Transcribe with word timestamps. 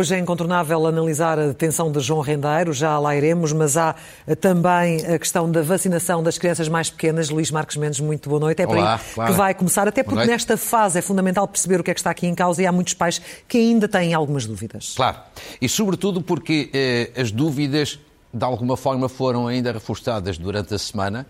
Hoje 0.00 0.14
é 0.14 0.18
incontornável 0.18 0.86
analisar 0.86 1.38
a 1.38 1.48
detenção 1.48 1.92
de 1.92 2.00
João 2.00 2.22
Rendeiro, 2.22 2.72
já 2.72 2.98
lá 2.98 3.14
iremos, 3.14 3.52
mas 3.52 3.76
há 3.76 3.94
eh, 4.26 4.34
também 4.34 5.04
a 5.04 5.18
questão 5.18 5.52
da 5.52 5.60
vacinação 5.60 6.22
das 6.22 6.38
crianças 6.38 6.70
mais 6.70 6.88
pequenas. 6.88 7.28
Luís 7.28 7.50
Marques 7.50 7.76
Mendes, 7.76 8.00
muito 8.00 8.26
boa 8.30 8.40
noite. 8.40 8.62
É 8.62 8.66
Olá, 8.66 8.74
por 8.74 8.80
aí 8.80 9.14
claro. 9.14 9.30
que 9.30 9.36
vai 9.36 9.54
começar, 9.54 9.86
até 9.86 10.02
porque 10.02 10.24
nesta 10.24 10.56
fase 10.56 10.98
é 10.98 11.02
fundamental 11.02 11.46
perceber 11.46 11.80
o 11.80 11.84
que 11.84 11.90
é 11.90 11.94
que 11.94 12.00
está 12.00 12.10
aqui 12.10 12.26
em 12.26 12.34
causa 12.34 12.62
e 12.62 12.66
há 12.66 12.72
muitos 12.72 12.94
pais 12.94 13.20
que 13.46 13.58
ainda 13.58 13.86
têm 13.86 14.14
algumas 14.14 14.46
dúvidas. 14.46 14.94
Claro. 14.96 15.18
E 15.60 15.68
sobretudo 15.68 16.22
porque 16.22 16.70
eh, 16.72 17.10
as 17.20 17.30
dúvidas, 17.30 17.98
de 18.32 18.42
alguma 18.42 18.78
forma, 18.78 19.06
foram 19.06 19.48
ainda 19.48 19.70
reforçadas 19.70 20.38
durante 20.38 20.72
a 20.72 20.78
semana 20.78 21.26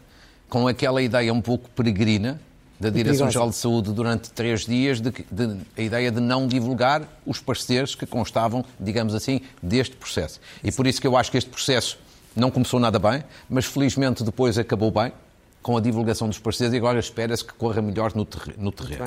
com 0.48 0.68
aquela 0.68 1.02
ideia 1.02 1.34
um 1.34 1.40
pouco 1.40 1.68
peregrina 1.70 2.40
da 2.80 2.88
Direção-Geral 2.88 3.50
de 3.50 3.56
Saúde 3.56 3.92
durante 3.92 4.30
três 4.30 4.64
dias, 4.64 5.00
de, 5.00 5.10
de, 5.10 5.56
a 5.76 5.82
ideia 5.82 6.10
de 6.10 6.18
não 6.18 6.48
divulgar 6.48 7.06
os 7.26 7.38
pareceres 7.38 7.94
que 7.94 8.06
constavam, 8.06 8.64
digamos 8.80 9.14
assim, 9.14 9.42
deste 9.62 9.94
processo. 9.96 10.40
E 10.64 10.72
por 10.72 10.86
isso 10.86 10.98
que 10.98 11.06
eu 11.06 11.14
acho 11.14 11.30
que 11.30 11.36
este 11.36 11.50
processo 11.50 11.98
não 12.34 12.50
começou 12.50 12.80
nada 12.80 12.98
bem, 12.98 13.22
mas 13.50 13.66
felizmente 13.66 14.24
depois 14.24 14.56
acabou 14.56 14.90
bem, 14.90 15.12
com 15.62 15.76
a 15.76 15.80
divulgação 15.80 16.26
dos 16.26 16.38
parceiros 16.38 16.72
e 16.72 16.78
agora 16.78 16.98
espera-se 16.98 17.44
que 17.44 17.52
corra 17.52 17.82
melhor 17.82 18.14
no, 18.14 18.24
ter 18.24 18.54
no 18.56 18.72
terreno. 18.72 19.04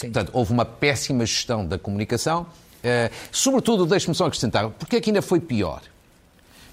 Portanto, 0.00 0.30
houve 0.32 0.52
uma 0.52 0.64
péssima 0.64 1.26
gestão 1.26 1.66
da 1.66 1.76
comunicação. 1.76 2.42
Uh, 2.42 3.12
sobretudo, 3.32 3.84
deixe-me 3.84 4.14
só 4.14 4.26
acrescentar, 4.26 4.70
porque 4.70 4.94
é 4.94 5.00
que 5.00 5.10
ainda 5.10 5.20
foi 5.20 5.40
pior? 5.40 5.82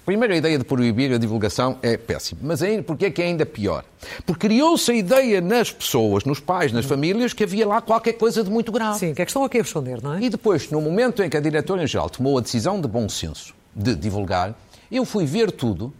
Primeiro, 0.06 0.34
a 0.34 0.36
ideia 0.36 0.56
de 0.56 0.62
proibir 0.64 1.12
a 1.12 1.18
divulgação 1.18 1.78
é 1.82 1.96
péssima. 1.96 2.40
Mas 2.44 2.62
ainda, 2.62 2.84
porque 2.84 3.06
é 3.06 3.10
que 3.10 3.20
é 3.20 3.24
ainda 3.24 3.44
pior? 3.44 3.84
Porque 4.24 4.46
criou-se 4.46 4.88
a 4.88 4.94
ideia 4.94 5.40
nas 5.40 5.72
pessoas, 5.72 6.24
nos 6.24 6.38
pais, 6.38 6.72
nas 6.72 6.84
famílias, 6.84 7.32
que 7.32 7.42
havia 7.42 7.66
lá 7.66 7.80
qualquer 7.80 8.12
coisa 8.12 8.44
de 8.44 8.48
muito 8.48 8.70
grave. 8.70 9.00
Sim, 9.00 9.12
que 9.12 9.20
é 9.20 9.24
que 9.24 9.30
estão 9.30 9.42
aqui 9.42 9.58
a 9.58 9.62
esconder, 9.62 10.00
não 10.00 10.14
é? 10.14 10.22
E 10.22 10.30
depois, 10.30 10.70
no 10.70 10.80
momento 10.80 11.24
em 11.24 11.28
que 11.28 11.36
a 11.36 11.40
diretora-geral 11.40 12.08
tomou 12.08 12.38
a 12.38 12.40
decisão 12.40 12.80
de 12.80 12.86
bom 12.86 13.08
senso 13.08 13.52
de 13.74 13.96
divulgar, 13.96 14.54
eu 14.92 15.04
fui 15.04 15.26
ver 15.26 15.50
tudo 15.50 15.92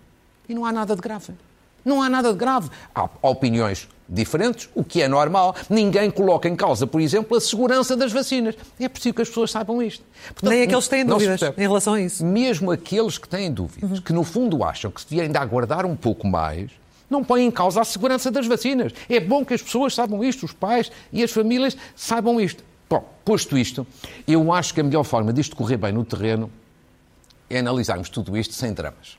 e 0.49 0.55
não 0.55 0.65
há 0.65 0.71
nada 0.71 0.95
de 0.95 1.03
grave. 1.03 1.33
Não 1.87 2.03
há 2.03 2.11
nada 2.11 2.33
de 2.33 2.37
grave. 2.37 2.69
Há 2.93 3.09
opiniões 3.23 3.89
diferentes, 4.09 4.69
o 4.75 4.83
que 4.83 5.01
é 5.01 5.07
normal. 5.07 5.55
Ninguém 5.71 6.11
coloca 6.11 6.49
em 6.49 6.57
causa, 6.57 6.85
por 6.85 7.01
exemplo, 7.01 7.37
a 7.37 7.41
segurança 7.41 7.97
das 7.97 8.13
vacinas. 8.13 8.57
É 8.79 8.89
preciso 8.89 9.15
que 9.15 9.23
as 9.23 9.29
pessoas 9.29 9.53
saibam 9.53 9.81
isto. 9.81 10.05
Portanto, 10.27 10.51
Nem 10.51 10.63
aqueles 10.63 10.85
que 10.85 10.91
têm 10.91 11.07
dúvidas 11.07 11.41
em 11.43 11.61
relação 11.61 11.95
a 11.95 12.01
isso. 12.01 12.27
Mesmo 12.27 12.73
aqueles 12.73 13.19
que 13.19 13.29
têm 13.29 13.53
dúvidas, 13.53 13.99
uhum. 13.99 14.01
que 14.01 14.13
no 14.13 14.25
fundo 14.25 14.65
acham 14.65 14.91
que 14.91 15.01
se 15.01 15.09
devia 15.09 15.23
ainda 15.23 15.39
aguardar 15.39 15.87
um 15.87 15.95
pouco 15.95 16.27
mais, 16.27 16.73
não 17.09 17.23
põem 17.23 17.47
em 17.47 17.51
causa 17.53 17.81
a 17.81 17.85
segurança 17.85 18.33
das 18.33 18.49
vacinas. 18.49 18.93
É 19.09 19.21
bom 19.21 19.45
que 19.45 19.55
as 19.55 19.63
pessoas 19.63 19.95
saibam 19.95 20.25
isto, 20.25 20.45
os 20.45 20.53
pais 20.53 20.91
e 21.13 21.23
as 21.23 21.31
famílias 21.31 21.77
saibam 21.95 22.41
isto. 22.41 22.65
Bom, 22.91 23.09
posto 23.25 23.57
isto, 23.57 23.87
eu 24.27 24.53
acho 24.53 24.75
que 24.75 24.81
a 24.81 24.85
melhor 24.85 25.05
forma 25.05 25.33
disto 25.33 25.55
correr 25.55 25.77
bem 25.77 25.93
no 25.93 26.05
terreno 26.05 26.51
é 27.49 27.59
analisarmos 27.59 28.09
tudo 28.09 28.37
isto 28.37 28.55
sem 28.55 28.73
dramas 28.73 29.17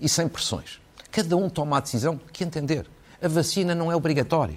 e 0.00 0.08
sem 0.08 0.28
pressões. 0.28 0.83
Cada 1.14 1.36
um 1.36 1.48
toma 1.48 1.76
a 1.76 1.80
decisão 1.80 2.20
que 2.32 2.42
entender. 2.42 2.86
A 3.22 3.28
vacina 3.28 3.72
não 3.72 3.92
é 3.92 3.94
obrigatória. 3.94 4.56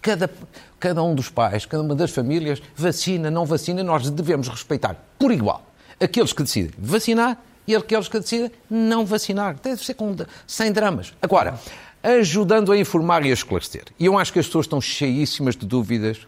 Cada, 0.00 0.30
cada 0.78 1.02
um 1.02 1.16
dos 1.16 1.28
pais, 1.28 1.66
cada 1.66 1.82
uma 1.82 1.96
das 1.96 2.12
famílias, 2.12 2.62
vacina, 2.76 3.28
não 3.28 3.44
vacina, 3.44 3.82
nós 3.82 4.08
devemos 4.08 4.46
respeitar 4.46 4.96
por 5.18 5.32
igual 5.32 5.66
aqueles 5.98 6.32
que 6.32 6.44
decidem 6.44 6.70
vacinar 6.78 7.42
e 7.66 7.74
aqueles 7.74 8.06
que 8.06 8.20
decidem 8.20 8.52
não 8.70 9.04
vacinar. 9.04 9.56
Deve 9.60 9.84
ser 9.84 9.94
com, 9.94 10.14
sem 10.46 10.70
dramas. 10.70 11.12
Agora, 11.20 11.58
ajudando 12.04 12.70
a 12.70 12.78
informar 12.78 13.26
e 13.26 13.30
a 13.30 13.34
esclarecer. 13.34 13.82
E 13.98 14.06
eu 14.06 14.16
acho 14.16 14.32
que 14.32 14.38
as 14.38 14.46
pessoas 14.46 14.66
estão 14.66 14.80
cheíssimas 14.80 15.56
de 15.56 15.66
dúvidas 15.66 16.20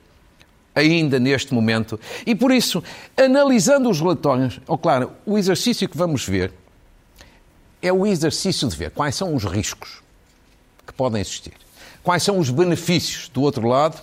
ainda 0.74 1.20
neste 1.20 1.54
momento. 1.54 2.00
E 2.26 2.34
por 2.34 2.50
isso, 2.50 2.82
analisando 3.16 3.88
os 3.88 4.00
relatórios, 4.00 4.60
oh, 4.66 4.76
claro, 4.76 5.12
o 5.24 5.38
exercício 5.38 5.88
que 5.88 5.96
vamos 5.96 6.26
ver 6.26 6.52
é 7.82 7.92
o 7.92 8.06
exercício 8.06 8.68
de 8.68 8.76
ver 8.76 8.90
quais 8.92 9.14
são 9.14 9.34
os 9.34 9.44
riscos 9.44 10.00
que 10.86 10.92
podem 10.92 11.20
existir, 11.20 11.52
quais 12.02 12.22
são 12.22 12.38
os 12.38 12.48
benefícios 12.48 13.28
do 13.28 13.42
outro 13.42 13.66
lado 13.66 14.00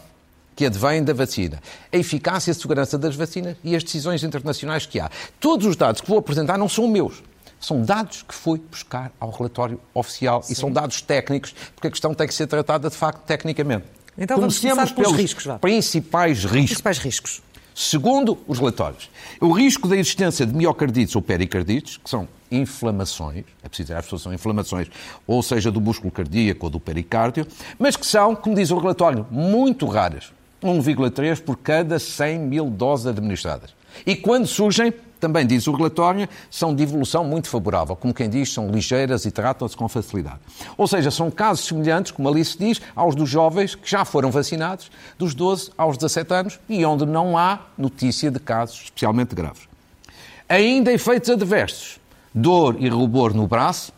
que 0.55 0.65
advêm 0.65 1.01
da 1.01 1.13
vacina, 1.13 1.61
a 1.91 1.95
eficácia 1.95 2.51
e 2.51 2.51
a 2.51 2.53
segurança 2.53 2.97
das 2.97 3.15
vacinas 3.15 3.55
e 3.63 3.75
as 3.75 3.81
decisões 3.81 4.23
internacionais 4.23 4.85
que 4.85 4.99
há. 4.99 5.09
Todos 5.39 5.65
os 5.65 5.77
dados 5.77 6.01
que 6.01 6.09
vou 6.09 6.19
apresentar 6.19 6.57
não 6.57 6.67
são 6.67 6.85
meus. 6.85 7.23
São 7.61 7.81
dados 7.81 8.23
que 8.23 8.35
fui 8.35 8.59
buscar 8.69 9.11
ao 9.19 9.31
relatório 9.31 9.79
oficial 9.93 10.43
Sim. 10.43 10.53
e 10.53 10.55
são 10.55 10.71
dados 10.71 11.01
técnicos, 11.01 11.55
porque 11.75 11.87
a 11.87 11.91
questão 11.91 12.13
tem 12.13 12.27
que 12.27 12.33
ser 12.33 12.47
tratada 12.47 12.89
de 12.89 12.95
facto 12.95 13.21
tecnicamente. 13.25 13.85
Então 14.17 14.37
vamos 14.37 14.59
começar 14.59 14.93
pelos 14.93 15.13
riscos, 15.13 15.45
vá. 15.45 15.59
principais 15.59 16.39
riscos. 16.39 16.51
Principais 16.51 16.97
riscos. 16.97 17.41
Segundo 17.73 18.37
os 18.45 18.59
relatórios, 18.59 19.09
o 19.39 19.53
risco 19.53 19.87
da 19.87 19.95
existência 19.95 20.45
de 20.45 20.53
miocardites 20.53 21.15
ou 21.15 21.21
pericardites, 21.21 21.95
que 21.95 22.09
são 22.09 22.27
inflamações, 22.51 23.45
é 23.63 23.67
preciso 23.67 23.87
dizer, 23.87 23.97
as 23.97 24.05
pessoas 24.05 24.21
são 24.21 24.33
inflamações, 24.33 24.87
ou 25.27 25.41
seja, 25.43 25.71
do 25.71 25.79
músculo 25.79 26.11
cardíaco 26.11 26.65
ou 26.65 26.69
do 26.69 26.79
pericárdio, 26.79 27.47
mas 27.77 27.95
que 27.95 28.05
são, 28.05 28.35
como 28.35 28.55
diz 28.55 28.71
o 28.71 28.77
relatório, 28.77 29.25
muito 29.29 29.85
raras. 29.85 30.31
1,3 30.61 31.41
por 31.41 31.57
cada 31.57 31.97
100 31.97 32.39
mil 32.39 32.69
doses 32.69 33.07
administradas. 33.07 33.73
E 34.05 34.15
quando 34.15 34.45
surgem, 34.45 34.93
também 35.19 35.45
diz 35.45 35.67
o 35.67 35.73
relatório, 35.73 36.27
são 36.49 36.73
de 36.73 36.83
evolução 36.83 37.23
muito 37.23 37.49
favorável. 37.49 37.95
Como 37.95 38.13
quem 38.13 38.29
diz, 38.29 38.53
são 38.53 38.69
ligeiras 38.69 39.25
e 39.25 39.31
tratam-se 39.31 39.75
com 39.75 39.87
facilidade. 39.89 40.39
Ou 40.77 40.87
seja, 40.87 41.11
são 41.11 41.29
casos 41.29 41.65
semelhantes, 41.65 42.11
como 42.11 42.29
Alice 42.29 42.57
diz, 42.57 42.81
aos 42.95 43.15
dos 43.15 43.29
jovens 43.29 43.75
que 43.75 43.89
já 43.89 44.05
foram 44.05 44.31
vacinados, 44.31 44.89
dos 45.17 45.33
12 45.33 45.71
aos 45.77 45.97
17 45.97 46.33
anos, 46.33 46.59
e 46.69 46.85
onde 46.85 47.05
não 47.05 47.37
há 47.37 47.59
notícia 47.77 48.31
de 48.31 48.39
casos 48.39 48.83
especialmente 48.83 49.35
graves. 49.35 49.67
Ainda 50.47 50.91
efeitos 50.91 51.29
adversos. 51.29 51.98
Dor 52.33 52.75
e 52.79 52.87
rubor 52.89 53.33
no 53.33 53.47
braço, 53.47 53.91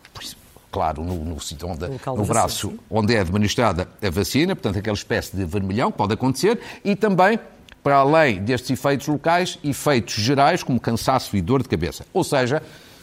claro, 0.72 1.04
no, 1.04 1.16
no, 1.16 1.38
onde, 1.64 1.88
no 2.18 2.26
braço 2.26 2.74
onde 2.90 3.14
é 3.14 3.20
administrada 3.20 3.88
a 4.02 4.10
vacina, 4.10 4.56
portanto, 4.56 4.80
aquela 4.80 4.96
espécie 4.96 5.36
de 5.36 5.44
vermelhão 5.44 5.92
que 5.92 5.98
pode 5.98 6.14
acontecer, 6.14 6.60
e 6.84 6.96
também 6.96 7.40
para 7.84 7.98
além 7.98 8.42
destes 8.42 8.72
efeitos 8.72 9.08
locais, 9.08 9.58
efeitos 9.64 10.14
gerais, 10.16 10.64
como 10.64 10.80
cansaço 10.80 11.36
e 11.36 11.42
dor 11.42 11.64
de 11.64 11.70
cabeça. 11.70 12.06
Ou 12.14 12.24
seja, 12.24 12.62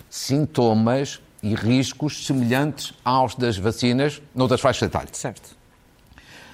sintomas 0.09 1.21
e 1.43 1.55
riscos 1.55 2.27
semelhantes 2.27 2.93
aos 3.05 3.35
das 3.35 3.57
vacinas 3.57 4.23
noutras 4.35 4.61
faixas 4.61 4.89
etárias. 4.89 5.17
Certo. 5.17 5.57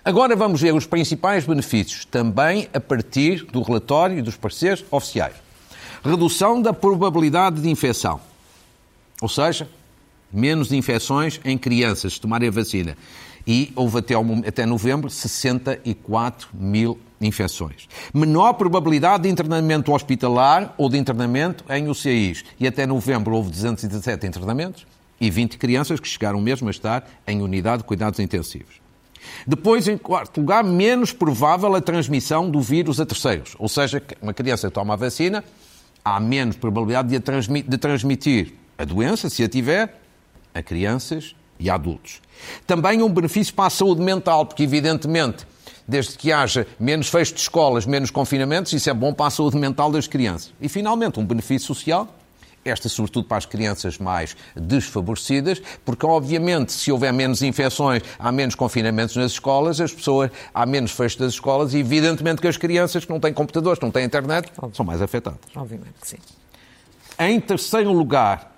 Agora 0.05 0.37
vamos 0.37 0.61
ver 0.61 0.75
os 0.75 0.87
principais 0.87 1.47
benefícios, 1.47 2.05
também 2.05 2.69
a 2.75 2.81
partir 2.81 3.45
do 3.47 3.62
relatório 3.62 4.19
e 4.19 4.23
dos 4.23 4.37
parceiros 4.37 4.85
oficiais. 4.91 5.35
Redução 6.05 6.61
da 6.61 6.75
probabilidade 6.75 7.62
de 7.62 7.71
infecção. 7.71 8.21
Ou 9.25 9.29
seja, 9.29 9.67
menos 10.31 10.71
infecções 10.71 11.41
em 11.47 11.57
crianças 11.57 12.12
se 12.12 12.21
tomarem 12.21 12.47
a 12.47 12.53
vacina. 12.53 12.95
E 13.47 13.73
houve 13.75 14.01
até, 14.01 14.12
até 14.47 14.67
novembro 14.67 15.09
64 15.09 16.51
mil 16.53 16.99
infecções. 17.19 17.89
Menor 18.12 18.53
probabilidade 18.53 19.23
de 19.23 19.31
internamento 19.31 19.95
hospitalar 19.95 20.75
ou 20.77 20.91
de 20.91 20.99
internamento 20.99 21.65
em 21.71 21.89
UCIs. 21.89 22.45
E 22.61 22.67
até 22.67 22.87
novembro 22.87 23.35
houve 23.35 23.49
217 23.49 24.27
internamentos 24.27 24.87
e 25.19 25.31
20 25.31 25.56
crianças 25.56 25.99
que 25.99 26.06
chegaram 26.06 26.39
mesmo 26.39 26.69
a 26.69 26.71
estar 26.71 27.09
em 27.27 27.41
unidade 27.41 27.79
de 27.79 27.85
cuidados 27.85 28.21
intensivos. 28.21 28.75
Depois, 29.47 29.89
em 29.89 29.97
quarto 29.97 30.39
lugar, 30.39 30.62
menos 30.62 31.15
provável 31.15 31.75
a 31.75 31.81
transmissão 31.81 32.51
do 32.51 32.61
vírus 32.61 33.01
a 33.01 33.06
terceiros. 33.06 33.56
Ou 33.59 33.71
seja, 33.71 34.03
uma 34.21 34.35
criança 34.35 34.71
toma 34.71 34.93
a 34.93 34.97
vacina, 34.99 35.43
há 36.05 36.21
menos 36.21 36.56
probabilidade 36.56 37.09
de 37.09 37.79
transmitir 37.79 38.64
a 38.79 38.85
doença, 38.85 39.29
se 39.31 39.43
a 39.43 39.49
tiver, 39.49 40.01
a 40.53 40.62
crianças 40.62 41.35
e 41.59 41.71
a 41.71 41.75
adultos. 41.75 42.21
Também 42.67 43.03
um 43.03 43.09
benefício 43.09 43.55
para 43.55 43.67
a 43.67 43.71
saúde 43.71 44.03
mental, 44.03 44.47
porque, 44.47 44.62
evidentemente, 44.62 45.47
desde 45.87 46.17
que 46.17 46.32
haja 46.32 46.67
menos 46.79 47.09
fecho 47.09 47.35
de 47.35 47.41
escolas, 47.41 47.87
menos 47.87 48.11
confinamentos, 48.11 48.73
isso 48.73 48.88
é 48.88 48.94
bom 48.94 49.12
para 49.12 49.26
a 49.26 49.31
saúde 49.31 49.56
mental 49.56 49.91
das 49.91 50.06
crianças. 50.06 50.53
E, 50.61 50.69
finalmente, 50.69 51.21
um 51.21 51.26
benefício 51.26 51.67
social, 51.67 52.09
esta 52.65 52.88
sobretudo 52.88 53.29
para 53.29 53.37
as 53.37 53.47
crianças 53.47 53.99
mais 53.99 54.35
desfavorecidas, 54.56 55.61
porque 55.85 56.06
obviamente 56.06 56.73
se 56.73 56.91
houver 56.91 57.12
menos 57.12 57.43
infecções, 57.43 58.03
há 58.19 58.32
menos 58.32 58.55
confinamentos 58.55 59.15
nas 59.17 59.32
escolas, 59.32 59.81
as 59.81 59.93
pessoas, 59.93 60.31
há 60.53 60.65
menos 60.65 60.91
fecho 60.93 61.19
das 61.19 61.35
escolas 61.35 61.75
e 61.75 61.79
evidentemente 61.79 62.41
que 62.41 62.49
as 62.49 62.56
crianças 62.56 63.05
que 63.05 63.12
não 63.12 63.21
têm 63.21 63.35
computadores, 63.35 63.79
que 63.79 63.85
não 63.85 63.93
têm 63.93 64.05
internet, 64.05 64.50
são 64.73 64.85
mais 64.85 65.03
afetadas. 65.03 65.41
Obviamente, 65.55 65.94
sim. 66.03 66.17
Em 67.19 67.38
terceiro 67.38 67.93
lugar, 67.93 68.54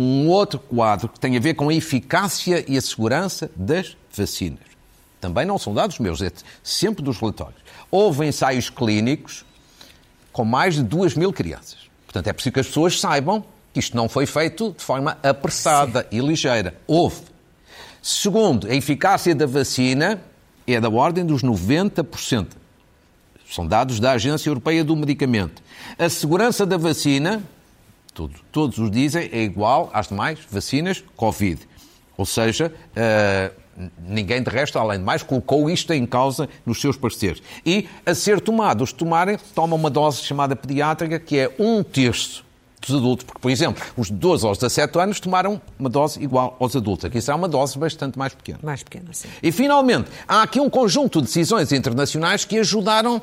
um 0.00 0.28
outro 0.28 0.58
quadro 0.58 1.08
que 1.08 1.18
tem 1.18 1.36
a 1.36 1.40
ver 1.40 1.54
com 1.54 1.68
a 1.68 1.74
eficácia 1.74 2.64
e 2.68 2.76
a 2.76 2.80
segurança 2.80 3.50
das 3.56 3.96
vacinas 4.14 4.68
também 5.20 5.44
não 5.44 5.58
são 5.58 5.74
dados 5.74 5.98
meus, 5.98 6.22
é 6.22 6.30
sempre 6.62 7.02
dos 7.02 7.18
relatórios. 7.18 7.60
Houve 7.90 8.26
ensaios 8.26 8.70
clínicos 8.70 9.44
com 10.32 10.44
mais 10.44 10.74
de 10.74 10.82
2 10.82 11.14
mil 11.14 11.32
crianças. 11.32 11.88
Portanto, 12.06 12.28
é 12.28 12.32
preciso 12.32 12.52
que 12.52 12.60
as 12.60 12.66
pessoas 12.66 13.00
saibam 13.00 13.44
que 13.72 13.80
isto 13.80 13.96
não 13.96 14.08
foi 14.08 14.26
feito 14.26 14.74
de 14.76 14.82
forma 14.82 15.18
apressada 15.22 16.02
Sim. 16.02 16.18
e 16.18 16.20
ligeira. 16.20 16.78
Houve. 16.86 17.22
Segundo, 18.00 18.68
a 18.68 18.74
eficácia 18.74 19.34
da 19.34 19.46
vacina 19.46 20.22
é 20.66 20.80
da 20.80 20.88
ordem 20.88 21.24
dos 21.24 21.42
90%. 21.42 22.46
São 23.50 23.66
dados 23.66 23.98
da 23.98 24.12
Agência 24.12 24.48
Europeia 24.48 24.84
do 24.84 24.94
Medicamento. 24.94 25.62
A 25.98 26.08
segurança 26.08 26.64
da 26.66 26.76
vacina, 26.76 27.42
todos, 28.18 28.40
todos 28.50 28.78
os 28.78 28.90
dizem, 28.90 29.30
é 29.32 29.44
igual 29.44 29.90
às 29.92 30.08
demais 30.08 30.40
vacinas 30.50 31.04
Covid. 31.14 31.60
Ou 32.16 32.26
seja, 32.26 32.74
uh, 32.96 33.54
ninguém 34.08 34.42
de 34.42 34.50
resto, 34.50 34.76
além 34.76 34.98
de 34.98 35.04
mais, 35.04 35.22
colocou 35.22 35.70
isto 35.70 35.92
em 35.92 36.04
causa 36.04 36.48
nos 36.66 36.80
seus 36.80 36.96
pareceres. 36.96 37.40
E 37.64 37.88
a 38.04 38.12
ser 38.16 38.40
tomado, 38.40 38.82
os 38.82 38.92
tomarem, 38.92 39.38
tomam 39.54 39.78
uma 39.78 39.88
dose 39.88 40.22
chamada 40.22 40.56
pediátrica, 40.56 41.20
que 41.20 41.38
é 41.38 41.54
um 41.60 41.84
terço 41.84 42.44
dos 42.80 42.96
adultos, 42.96 43.24
porque, 43.24 43.40
por 43.40 43.52
exemplo, 43.52 43.84
os 43.96 44.08
de 44.08 44.14
12 44.14 44.46
aos 44.46 44.58
17 44.58 44.98
anos 44.98 45.20
tomaram 45.20 45.60
uma 45.78 45.88
dose 45.88 46.20
igual 46.20 46.56
aos 46.58 46.74
adultos. 46.74 47.04
Aqui 47.04 47.20
será 47.20 47.36
uma 47.36 47.48
dose 47.48 47.78
bastante 47.78 48.18
mais 48.18 48.34
pequena. 48.34 48.58
Mais 48.64 48.82
pequena, 48.82 49.10
sim. 49.12 49.28
E, 49.40 49.52
finalmente, 49.52 50.10
há 50.26 50.42
aqui 50.42 50.58
um 50.58 50.68
conjunto 50.68 51.20
de 51.20 51.26
decisões 51.26 51.70
internacionais 51.70 52.44
que 52.44 52.58
ajudaram 52.58 53.22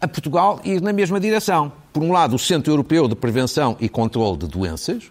a 0.00 0.06
Portugal 0.06 0.60
ir 0.64 0.80
na 0.80 0.92
mesma 0.92 1.18
direção. 1.18 1.72
Por 1.92 2.02
um 2.02 2.12
lado, 2.12 2.36
o 2.36 2.38
Centro 2.38 2.72
Europeu 2.72 3.08
de 3.08 3.16
Prevenção 3.16 3.76
e 3.80 3.88
Controlo 3.88 4.36
de 4.36 4.46
Doenças, 4.46 5.10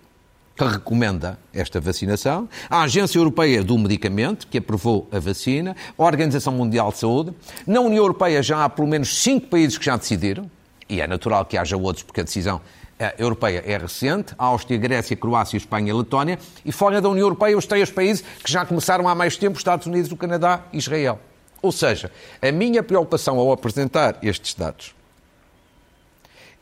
que 0.56 0.64
recomenda 0.64 1.38
esta 1.54 1.80
vacinação, 1.80 2.50
a 2.70 2.82
Agência 2.82 3.20
Europeia 3.20 3.64
do 3.64 3.78
Medicamento, 3.78 4.48
que 4.48 4.58
aprovou 4.58 5.08
a 5.12 5.20
vacina, 5.20 5.76
a 5.98 6.04
Organização 6.04 6.54
Mundial 6.54 6.92
de 6.92 6.98
Saúde. 6.98 7.34
Na 7.66 7.80
União 7.80 8.04
Europeia 8.04 8.42
já 8.42 8.64
há 8.64 8.70
pelo 8.70 8.88
menos 8.88 9.22
cinco 9.22 9.48
países 9.48 9.78
que 9.78 9.86
já 9.86 9.96
decidiram, 9.96 10.50
e 10.90 11.00
é 11.02 11.06
natural 11.06 11.46
que 11.46 11.58
haja 11.58 11.78
outros, 11.78 12.04
porque 12.04 12.22
a 12.22 12.24
decisão 12.24 12.62
eh, 12.98 13.14
europeia 13.20 13.64
é 13.68 13.78
recente, 13.78 14.34
a 14.38 14.46
Áustria, 14.46 14.80
Grécia, 14.80 15.16
Croácia, 15.16 15.58
Espanha 15.58 15.92
e 15.92 15.94
Letónia, 15.94 16.40
e 16.66 16.72
fora 16.72 17.00
da 17.00 17.10
União 17.10 17.26
Europeia 17.26 17.56
os 17.56 17.68
três 17.68 17.92
países 17.92 18.24
que 18.44 18.52
já 18.52 18.66
começaram 18.66 19.08
há 19.08 19.14
mais 19.14 19.38
tempo, 19.38 19.58
Estados 19.58 19.86
Unidos, 19.86 20.12
o 20.12 20.18
Canadá 20.18 20.64
e 20.74 20.78
Israel. 20.78 21.20
Ou 21.62 21.72
seja, 21.72 22.12
a 22.42 22.52
minha 22.52 22.84
preocupação 22.84 23.38
ao 23.40 23.52
apresentar 23.52 24.18
estes 24.22 24.54
dados 24.54 24.96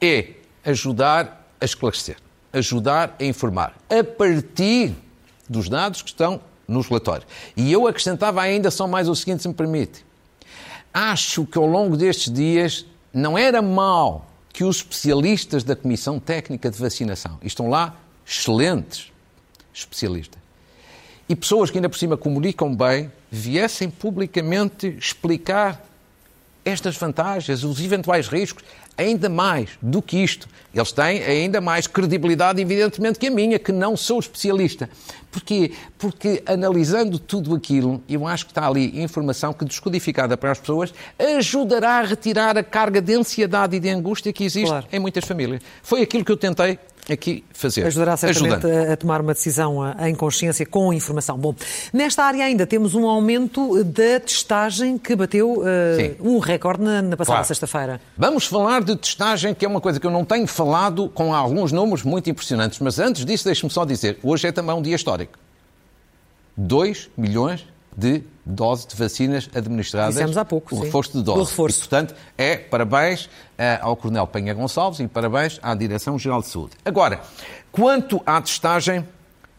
é 0.02 0.30
ajudar 0.64 1.48
a 1.60 1.66
esclarecer, 1.66 2.18
ajudar 2.54 3.16
a 3.20 3.24
informar, 3.24 3.76
a 3.90 4.04
partir 4.04 4.96
dos 5.48 5.70
dados 5.70 6.02
que 6.02 6.10
estão 6.10 6.42
nos 6.68 6.88
relatórios. 6.88 7.28
E 7.56 7.72
eu 7.72 7.88
acrescentava 7.88 8.42
ainda 8.42 8.72
só 8.72 8.88
mais 8.88 9.08
o 9.08 9.16
seguinte, 9.16 9.44
se 9.44 9.48
me 9.48 9.54
permite. 9.54 10.06
Acho 10.94 11.46
que 11.46 11.58
ao 11.58 11.66
longo 11.66 11.98
destes 11.98 12.32
dias 12.32 12.86
não 13.14 13.38
era 13.38 13.62
mal 13.62 14.26
que 14.52 14.64
os 14.64 14.78
especialistas 14.78 15.64
da 15.64 15.76
Comissão 15.76 16.18
Técnica 16.20 16.72
de 16.72 16.78
Vacinação, 16.78 17.38
estão 17.44 17.70
lá 17.70 17.98
excelentes 18.26 19.12
especialistas, 19.74 20.40
e 21.28 21.36
pessoas 21.36 21.70
que 21.70 21.78
ainda 21.78 21.90
por 21.90 21.98
cima 21.98 22.16
comunicam 22.16 22.74
bem, 22.74 23.12
viessem 23.36 23.90
publicamente 23.90 24.96
explicar 24.98 25.84
estas 26.64 26.98
vantagens, 26.98 27.64
os 27.64 27.80
eventuais 27.80 28.28
riscos, 28.28 28.64
ainda 28.98 29.30
mais 29.30 29.70
do 29.80 30.02
que 30.02 30.18
isto. 30.18 30.48
Eles 30.74 30.92
têm 30.92 31.22
ainda 31.24 31.62
mais 31.62 31.86
credibilidade, 31.86 32.60
evidentemente, 32.60 33.20
que 33.20 33.28
a 33.28 33.32
minha, 33.32 33.60
que 33.60 33.72
não 33.72 33.96
sou 33.96 34.20
especialista. 34.20 34.90
Porquê? 35.32 35.74
Porque 35.98 36.42
analisando 36.46 37.20
tudo 37.20 37.54
aquilo, 37.54 38.02
eu 38.10 38.26
acho 38.26 38.46
que 38.46 38.52
está 38.52 38.68
ali 38.68 39.00
informação 39.00 39.54
que, 39.54 39.64
descodificada 39.64 40.36
para 40.36 40.52
as 40.52 40.60
pessoas, 40.60 40.92
ajudará 41.38 42.00
a 42.00 42.02
retirar 42.04 42.58
a 42.58 42.64
carga 42.64 43.00
de 43.00 43.14
ansiedade 43.14 43.76
e 43.76 43.80
de 43.80 43.90
angústia 43.90 44.34
que 44.34 44.44
existe 44.44 44.68
claro. 44.68 44.88
em 44.92 45.00
muitas 45.00 45.26
famílias. 45.26 45.62
Foi 45.84 46.02
aquilo 46.02 46.26
que 46.26 46.32
eu 46.32 46.38
tentei 46.38 46.80
aqui 47.10 47.44
fazer. 47.54 47.86
Ajudará 47.86 48.18
certamente 48.18 48.66
a, 48.66 48.94
a, 48.94 48.98
tomar 48.98 49.22
uma 49.22 49.34
decisão 49.34 49.80
em 50.00 50.16
consciência 50.16 50.66
com 50.66 50.94
informação. 50.94 51.38
Bom, 51.38 51.56
nesta 51.94 52.24
área 52.24 52.46
ainda 52.46 52.66
temos 52.66 52.96
um 52.96 53.08
aumento 53.08 53.84
da 53.84 54.20
testagem 54.20 54.98
que 54.98 55.16
bateu 55.16 55.60
uh, 55.60 55.64
um 56.20 56.40
recorde 56.40 56.84
na, 56.84 57.02
na 57.02 57.18
passada 57.18 57.38
claro. 57.38 57.48
sexta-feira. 57.48 58.02
Vamos 58.18 58.46
falar 58.46 58.84
de 58.84 58.96
testagem, 58.96 59.54
que 59.54 59.66
é 59.66 59.68
uma 59.68 59.82
coisa 59.82 60.00
que 60.00 60.08
eu 60.08 60.12
não 60.12 60.26
tenho 60.26 60.48
falado 60.48 61.10
com 61.10 61.34
alguns 61.34 61.72
números 61.72 62.04
muito 62.04 62.30
impressionantes, 62.30 62.80
mas 62.80 63.00
antes 63.00 63.26
disso 63.26 63.46
deixe-me 63.46 63.72
só 63.72 63.86
dizer, 63.86 64.20
hoje 64.24 64.48
é 64.48 64.52
também 64.52 64.76
um 64.76 64.82
dia 64.82 64.96
histórico. 64.96 65.38
2 66.58 67.10
milhões 67.18 67.66
de 67.98 68.24
doses 68.46 68.86
de 68.86 68.96
vacinas 68.96 69.50
administradas. 69.56 70.16
Dissemos 70.16 70.38
há 70.38 70.46
pouco, 70.46 70.76
O 70.76 70.78
sim. 70.78 70.86
reforço 70.86 71.18
de 71.18 71.24
doses. 71.24 71.42
O 71.42 71.46
reforço. 71.46 71.80
E, 71.80 71.82
portanto, 71.82 72.16
é 72.38 72.58
parabéns 72.58 73.26
uh, 73.26 73.30
ao 73.82 73.96
Coronel 73.96 74.28
Penha 74.28 74.54
Gonçalves 74.54 75.00
e 75.00 75.08
parabéns 75.08 75.60
à 75.64 75.74
Direção-Geral 75.74 76.42
de 76.42 76.48
Saúde. 76.48 76.74
Agora, 76.84 77.22
quanto 77.72 78.22
à 78.26 78.40
testagem, 78.42 79.08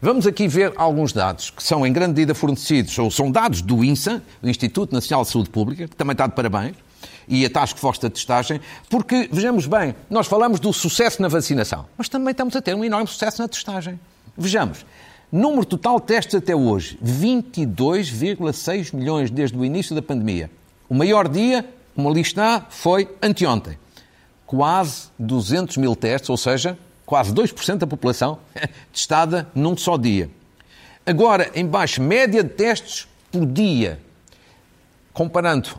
vamos 0.01 0.25
aqui 0.27 0.47
ver 0.47 0.73
alguns 0.77 1.11
dados 1.11 1.49
que 1.49 1.61
são 1.63 1.85
em 1.85 1.91
grande 1.91 2.11
medida 2.11 2.33
fornecidos, 2.33 2.97
ou 2.97 3.11
são 3.11 3.31
dados 3.31 3.61
do 3.61 3.83
INSA, 3.83 4.21
o 4.41 4.47
Instituto 4.47 4.93
Nacional 4.93 5.23
de 5.23 5.31
Saúde 5.31 5.49
Pública, 5.49 5.87
que 5.87 5.95
também 5.95 6.13
está 6.13 6.27
de 6.27 6.33
parabéns, 6.33 6.75
e 7.27 7.45
a 7.45 7.49
Task 7.49 7.77
Force 7.77 8.01
da 8.01 8.09
Testagem, 8.09 8.61
porque, 8.89 9.27
vejamos 9.31 9.67
bem, 9.67 9.93
nós 10.09 10.27
falamos 10.27 10.59
do 10.59 10.71
sucesso 10.71 11.21
na 11.21 11.27
vacinação, 11.27 11.85
mas 11.97 12.07
também 12.07 12.31
estamos 12.31 12.55
a 12.55 12.61
ter 12.61 12.73
um 12.73 12.85
enorme 12.85 13.07
sucesso 13.07 13.41
na 13.41 13.47
testagem. 13.49 13.99
Vejamos, 14.37 14.85
Número 15.31 15.65
total 15.65 15.99
de 15.99 16.05
testes 16.05 16.35
até 16.35 16.55
hoje, 16.55 16.97
22,6 17.03 18.95
milhões 18.95 19.29
desde 19.29 19.57
o 19.57 19.65
início 19.65 19.93
da 19.93 20.01
pandemia. 20.01 20.49
O 20.87 20.95
maior 20.95 21.27
dia, 21.27 21.67
como 21.93 22.09
ali 22.09 22.21
está, 22.21 22.65
foi 22.69 23.13
anteontem. 23.21 23.77
Quase 24.45 25.09
200 25.19 25.75
mil 25.75 25.97
testes, 25.97 26.29
ou 26.29 26.37
seja, 26.37 26.77
quase 27.05 27.33
2% 27.33 27.77
da 27.79 27.85
população 27.87 28.39
testada 28.93 29.49
num 29.53 29.75
só 29.75 29.97
dia. 29.97 30.29
Agora, 31.05 31.51
em 31.53 31.65
baixo, 31.65 32.01
média 32.01 32.41
de 32.41 32.49
testes 32.49 33.05
por 33.29 33.45
dia. 33.45 33.99
Comparando 35.11 35.71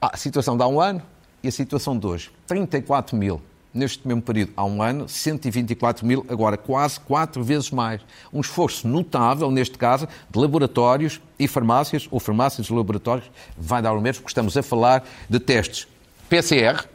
a 0.00 0.16
situação 0.16 0.56
de 0.56 0.62
há 0.62 0.66
um 0.66 0.80
ano 0.80 1.02
e 1.42 1.48
a 1.48 1.52
situação 1.52 1.98
de 1.98 2.06
hoje. 2.06 2.30
34 2.46 3.14
mil 3.14 3.42
neste 3.78 4.06
mesmo 4.06 4.20
período, 4.20 4.52
há 4.56 4.64
um 4.64 4.82
ano, 4.82 5.08
124 5.08 6.04
mil, 6.04 6.26
agora 6.28 6.56
quase 6.56 6.98
quatro 7.00 7.42
vezes 7.42 7.70
mais. 7.70 8.00
Um 8.32 8.40
esforço 8.40 8.86
notável, 8.86 9.50
neste 9.50 9.78
caso, 9.78 10.08
de 10.30 10.38
laboratórios 10.38 11.20
e 11.38 11.46
farmácias, 11.46 12.08
ou 12.10 12.20
farmácias 12.20 12.66
e 12.66 12.72
laboratórios, 12.72 13.30
vai 13.56 13.80
dar 13.80 13.92
o 13.92 14.00
mesmo, 14.00 14.22
porque 14.22 14.30
estamos 14.30 14.56
a 14.56 14.62
falar 14.62 15.04
de 15.28 15.38
testes 15.38 15.86
PCR 16.28 16.86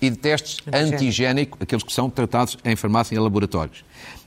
e 0.00 0.10
de 0.10 0.16
testes 0.16 0.58
antigénico, 0.72 1.56
aqueles 1.60 1.82
que 1.82 1.92
são 1.92 2.10
tratados 2.10 2.58
em 2.64 2.76
farmácia 2.76 3.14
e 3.14 3.18
em 3.18 3.20
laboratórios. 3.20 3.84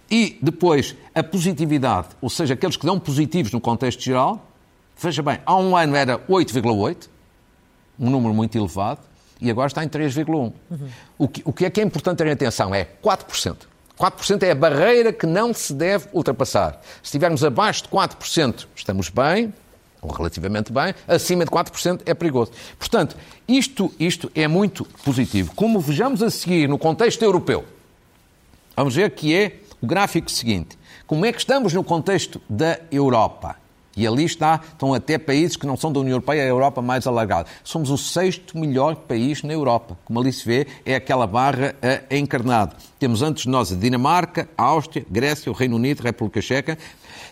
E 0.10 0.40
depois, 0.42 0.96
a 1.13 1.22
positividade, 1.22 2.07
ou 2.19 2.30
seja, 2.30 2.56
aqueles 2.56 2.75
que 2.75 2.86
dão 2.86 3.00
positivos 3.00 3.51
no 3.51 3.62
contexto 3.62 4.01
geral, 4.01 4.48
veja 4.98 5.22
bem, 5.22 5.39
há 5.46 5.56
um 5.56 5.77
ano 5.77 5.96
era 5.96 6.18
8,8, 6.18 7.08
um 8.00 8.10
número 8.10 8.34
muito 8.34 8.58
elevado, 8.58 9.01
e 9.41 9.50
agora 9.50 9.67
está 9.67 9.84
em 9.84 9.88
3,1%. 9.88 10.27
Uhum. 10.27 10.53
O, 11.17 11.27
que, 11.27 11.41
o 11.46 11.53
que 11.53 11.65
é 11.65 11.69
que 11.69 11.79
é 11.79 11.84
importante 11.84 12.17
ter 12.17 12.29
atenção 12.29 12.74
é 12.74 12.88
4%. 13.03 13.55
4% 14.00 14.43
é 14.43 14.51
a 14.51 14.55
barreira 14.55 15.12
que 15.12 15.25
não 15.25 15.53
se 15.53 15.74
deve 15.74 16.08
ultrapassar. 16.13 16.81
Se 17.01 17.08
estivermos 17.08 17.43
abaixo 17.43 17.84
de 17.84 17.89
4%, 17.89 18.65
estamos 18.75 19.10
bem, 19.10 19.53
ou 20.01 20.12
relativamente 20.12 20.72
bem, 20.72 20.96
acima 21.08 21.43
de 21.43 21.51
4% 21.51 22.01
é 22.05 22.13
perigoso. 22.13 22.51
Portanto, 22.77 23.17
isto, 23.48 23.93
isto 24.00 24.31
é 24.34 24.48
muito 24.48 24.86
positivo. 25.03 25.53
Como 25.53 25.79
vejamos 25.81 26.24
a 26.24 26.29
seguir 26.29 26.69
no 26.69 26.77
contexto 26.77 27.22
europeu, 27.22 27.65
vamos 28.75 28.96
ver 28.96 29.12
que 29.12 29.36
é 29.36 29.58
o 29.81 29.88
gráfico 29.88 30.31
seguinte. 30.31 30.77
Como 31.05 31.25
é 31.25 31.34
que 31.34 31.39
estamos 31.39 31.74
no 31.74 31.84
contexto 31.84 32.41
da 32.50 32.79
Europa? 32.91 33.58
E 33.98 34.08
ali 34.08 34.24
está, 34.24 34.62
estão 34.72 34.93
até 34.93 35.17
países 35.17 35.58
que 35.58 35.65
não 35.65 35.75
são 35.75 35.91
da 35.91 36.00
União 36.00 36.13
Europeia, 36.13 36.43
a 36.43 36.46
Europa 36.46 36.81
mais 36.81 37.08
alargada. 37.08 37.50
Somos 37.63 37.89
o 37.89 37.98
sexto 37.98 38.58
melhor 38.58 38.96
país 38.96 39.43
na 39.43 39.51
Europa. 39.53 39.98
Como 40.05 40.19
ali 40.19 40.31
se 40.31 40.46
vê, 40.46 40.67
é 40.86 40.96
aquela 40.96 41.25
barra 41.25 41.75
a 41.81 42.15
encarnado. 42.15 42.75
Temos 43.00 43.22
antes 43.22 43.43
de 43.43 43.50
nós 43.50 43.72
a 43.72 43.75
Dinamarca, 43.75 44.48
a 44.58 44.63
Áustria, 44.63 45.05
Grécia, 45.10 45.51
o 45.51 45.55
Reino 45.55 45.75
Unido, 45.75 46.01
a 46.01 46.03
República 46.03 46.41
Checa. 46.41 46.77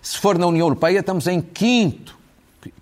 Se 0.02 0.18
for 0.18 0.38
na 0.38 0.48
União 0.48 0.66
Europeia, 0.66 1.00
estamos 1.00 1.28
em 1.28 1.42
quinto, 1.42 2.18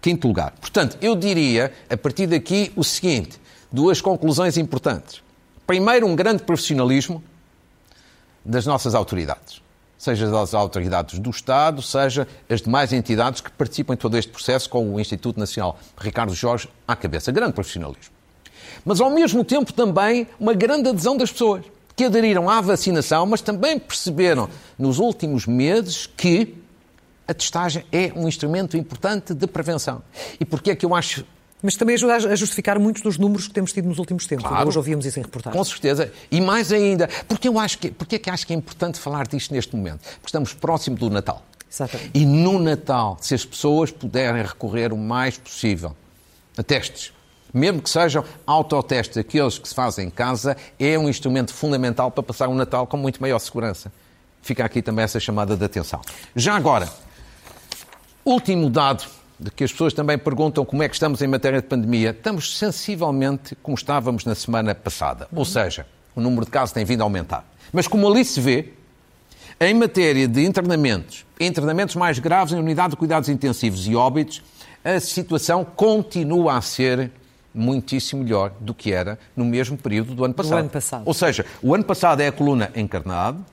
quinto 0.02 0.28
lugar. 0.28 0.54
Portanto, 0.60 0.98
eu 1.02 1.16
diria, 1.16 1.72
a 1.90 1.98
partir 1.98 2.28
daqui, 2.28 2.72
o 2.76 2.84
seguinte: 2.84 3.40
duas 3.72 4.02
conclusões 4.02 4.58
importantes. 4.58 5.22
Primeiro, 5.68 6.08
um 6.08 6.16
grande 6.16 6.44
profissionalismo 6.44 7.24
das 8.44 8.66
nossas 8.66 8.96
autoridades 8.96 9.65
seja 9.98 10.30
das 10.30 10.54
autoridades 10.54 11.20
do 11.20 11.30
Estado, 11.30 11.82
seja 11.82 12.28
as 12.50 12.62
demais 12.62 12.94
entidades 12.94 13.42
que 13.42 13.52
participam 13.52 13.94
em 13.94 13.98
todo 13.98 14.18
este 14.18 14.32
processo, 14.32 14.70
com 14.70 14.94
o 14.94 15.00
Instituto 15.00 15.40
Nacional 15.40 15.80
Ricardo 15.98 16.34
Jorge 16.34 16.70
à 16.88 16.96
cabeça. 16.96 17.32
Grande 17.32 17.54
profissionalismo. 17.54 18.14
Mas, 18.84 19.02
ao 19.02 19.10
mesmo 19.10 19.44
tempo, 19.44 19.74
também 19.74 20.28
uma 20.40 20.54
grande 20.54 20.90
adesão 20.90 21.18
das 21.18 21.32
pessoas 21.32 21.64
que 21.96 22.04
aderiram 22.04 22.50
à 22.50 22.60
vacinação, 22.60 23.26
mas 23.26 23.42
também 23.42 23.80
perceberam 23.80 24.50
nos 24.78 25.00
últimos 25.00 25.48
meses 25.48 26.06
que 26.06 26.56
a 27.28 27.34
testagem 27.34 27.86
é 27.92 28.12
um 28.16 28.28
instrumento 28.28 28.78
importante 28.78 29.34
de 29.34 29.48
prevenção. 29.48 30.04
E 30.40 30.46
porquê 30.46 30.72
é 30.72 30.76
que 30.76 30.86
eu 30.86 30.94
acho 30.94 31.26
mas 31.66 31.76
também 31.76 31.96
ajuda 31.96 32.16
a 32.16 32.36
justificar 32.36 32.78
muitos 32.78 33.02
dos 33.02 33.18
números 33.18 33.48
que 33.48 33.54
temos 33.54 33.74
tido 33.74 33.90
nos 33.90 33.98
últimos 33.98 34.28
tempos. 34.28 34.48
Claro, 34.48 34.68
Hoje 34.68 34.78
ouvíamos 34.78 35.06
isso 35.06 35.20
em 35.20 35.24
reportagem. 35.24 35.58
Com 35.58 35.64
certeza. 35.66 36.12
E 36.32 36.40
mais 36.40 36.72
ainda, 36.72 37.10
porque 37.28 37.48
eu 37.48 37.60
acho 37.60 37.80
que, 37.80 37.90
porque 37.92 38.16
é 38.16 38.20
que 38.20 38.30
acho 38.30 38.46
que 38.46 38.54
é 38.54 38.56
importante 38.56 39.00
falar 39.00 39.28
disto 39.28 39.52
neste 39.52 39.76
momento? 39.76 40.00
Porque 40.02 40.28
estamos 40.28 40.54
próximo 40.54 40.96
do 40.96 41.10
Natal. 41.10 41.44
Exatamente. 41.70 42.12
E 42.14 42.26
no 42.26 42.60
Natal, 42.60 43.18
se 43.20 43.34
as 43.34 43.44
pessoas 43.44 43.92
puderem 43.92 44.44
recorrer 44.44 44.94
o 44.94 44.98
mais 44.98 45.38
possível 45.38 45.96
a 46.56 46.64
testes, 46.64 47.12
mesmo 47.52 47.82
que 47.82 47.90
sejam 47.90 48.24
autotestes, 48.46 49.18
aqueles 49.18 49.58
que 49.58 49.68
se 49.68 49.74
fazem 49.74 50.08
em 50.08 50.10
casa, 50.12 50.56
é 50.80 51.00
um 51.00 51.10
instrumento 51.10 51.54
fundamental 51.54 52.12
para 52.12 52.22
passar 52.22 52.48
o 52.48 52.54
Natal 52.54 52.86
com 52.86 52.96
muito 52.96 53.20
maior 53.20 53.40
segurança. 53.40 53.92
Fica 54.42 54.64
aqui 54.64 54.82
também 54.82 55.04
essa 55.04 55.20
chamada 55.20 55.58
de 55.58 55.66
atenção. 55.66 56.00
Já 56.36 56.56
agora, 56.56 56.88
último 58.24 58.70
dado 58.70 59.04
de 59.40 59.52
que 59.52 59.64
as 59.64 59.72
pessoas 59.72 59.94
também 59.94 60.18
perguntam 60.18 60.64
como 60.64 60.82
é 60.84 60.88
que 60.88 60.96
estamos 60.96 61.22
em 61.22 61.28
matéria 61.28 61.62
de 61.62 61.68
pandemia. 61.68 62.12
Estamos 62.12 62.58
sensivelmente 62.58 63.56
como 63.56 63.76
estávamos 63.76 64.26
na 64.26 64.36
semana 64.36 64.74
passada. 64.74 65.28
Ou 65.34 65.46
seja, 65.46 65.86
o 66.16 66.22
número 66.22 66.46
de 66.46 66.52
casos 66.52 66.72
tem 66.72 66.86
vindo 66.86 67.02
a 67.02 67.04
aumentar. 67.04 67.46
Mas 67.74 67.88
como 67.88 68.08
ali 68.08 68.24
se 68.24 68.40
vê, 68.40 68.74
em 69.60 69.74
matéria 69.74 70.28
de 70.28 70.44
internamentos, 70.44 71.26
internamentos 71.40 71.96
mais 71.96 72.20
graves 72.20 72.54
em 72.54 72.60
unidade 72.60 72.92
de 72.92 72.96
cuidados 72.96 73.30
intensivos 73.30 73.88
e 73.88 73.96
óbitos, 73.96 74.42
a 74.84 75.00
situação 75.00 75.66
continua 75.66 76.58
a 76.58 76.62
ser 76.62 77.12
muitíssimo 77.54 78.24
melhor 78.24 78.52
do 78.60 78.74
que 78.74 78.92
era 78.92 79.18
no 79.36 79.46
mesmo 79.46 79.78
período 79.78 80.14
do 80.14 80.26
ano 80.26 80.34
passado. 80.34 80.52
Do 80.52 80.60
ano 80.60 80.70
passado. 80.70 81.04
Ou 81.06 81.14
seja, 81.14 81.46
o 81.62 81.74
ano 81.74 81.84
passado 81.84 82.22
é 82.22 82.28
a 82.28 82.32
coluna 82.32 82.70
encarnado, 82.76 83.44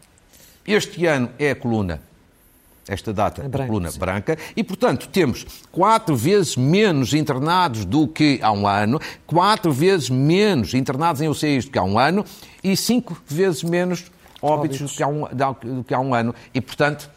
este 0.66 1.06
ano 1.06 1.30
é 1.38 1.52
a 1.52 1.56
coluna 1.56 2.00
esta 2.88 3.12
data, 3.12 3.42
branco, 3.42 3.62
a 3.62 3.66
coluna 3.66 3.90
sim. 3.90 3.98
branca, 3.98 4.38
e, 4.56 4.64
portanto, 4.64 5.08
temos 5.08 5.46
quatro 5.70 6.16
vezes 6.16 6.56
menos 6.56 7.14
internados 7.14 7.84
do 7.84 8.08
que 8.08 8.40
há 8.42 8.50
um 8.50 8.66
ano, 8.66 9.00
quatro 9.26 9.72
vezes 9.72 10.10
menos 10.10 10.74
internados 10.74 11.20
em 11.22 11.28
UCIs 11.28 11.64
do 11.64 11.70
que 11.70 11.78
há 11.78 11.84
um 11.84 11.98
ano 11.98 12.24
e 12.62 12.76
cinco 12.76 13.20
vezes 13.26 13.62
menos 13.62 14.10
óbitos, 14.40 14.80
óbitos. 14.80 14.92
Do, 14.92 14.96
que 14.96 15.02
há 15.02 15.08
um, 15.08 15.28
do 15.76 15.84
que 15.84 15.94
há 15.94 16.00
um 16.00 16.14
ano. 16.14 16.34
E, 16.52 16.60
portanto, 16.60 17.08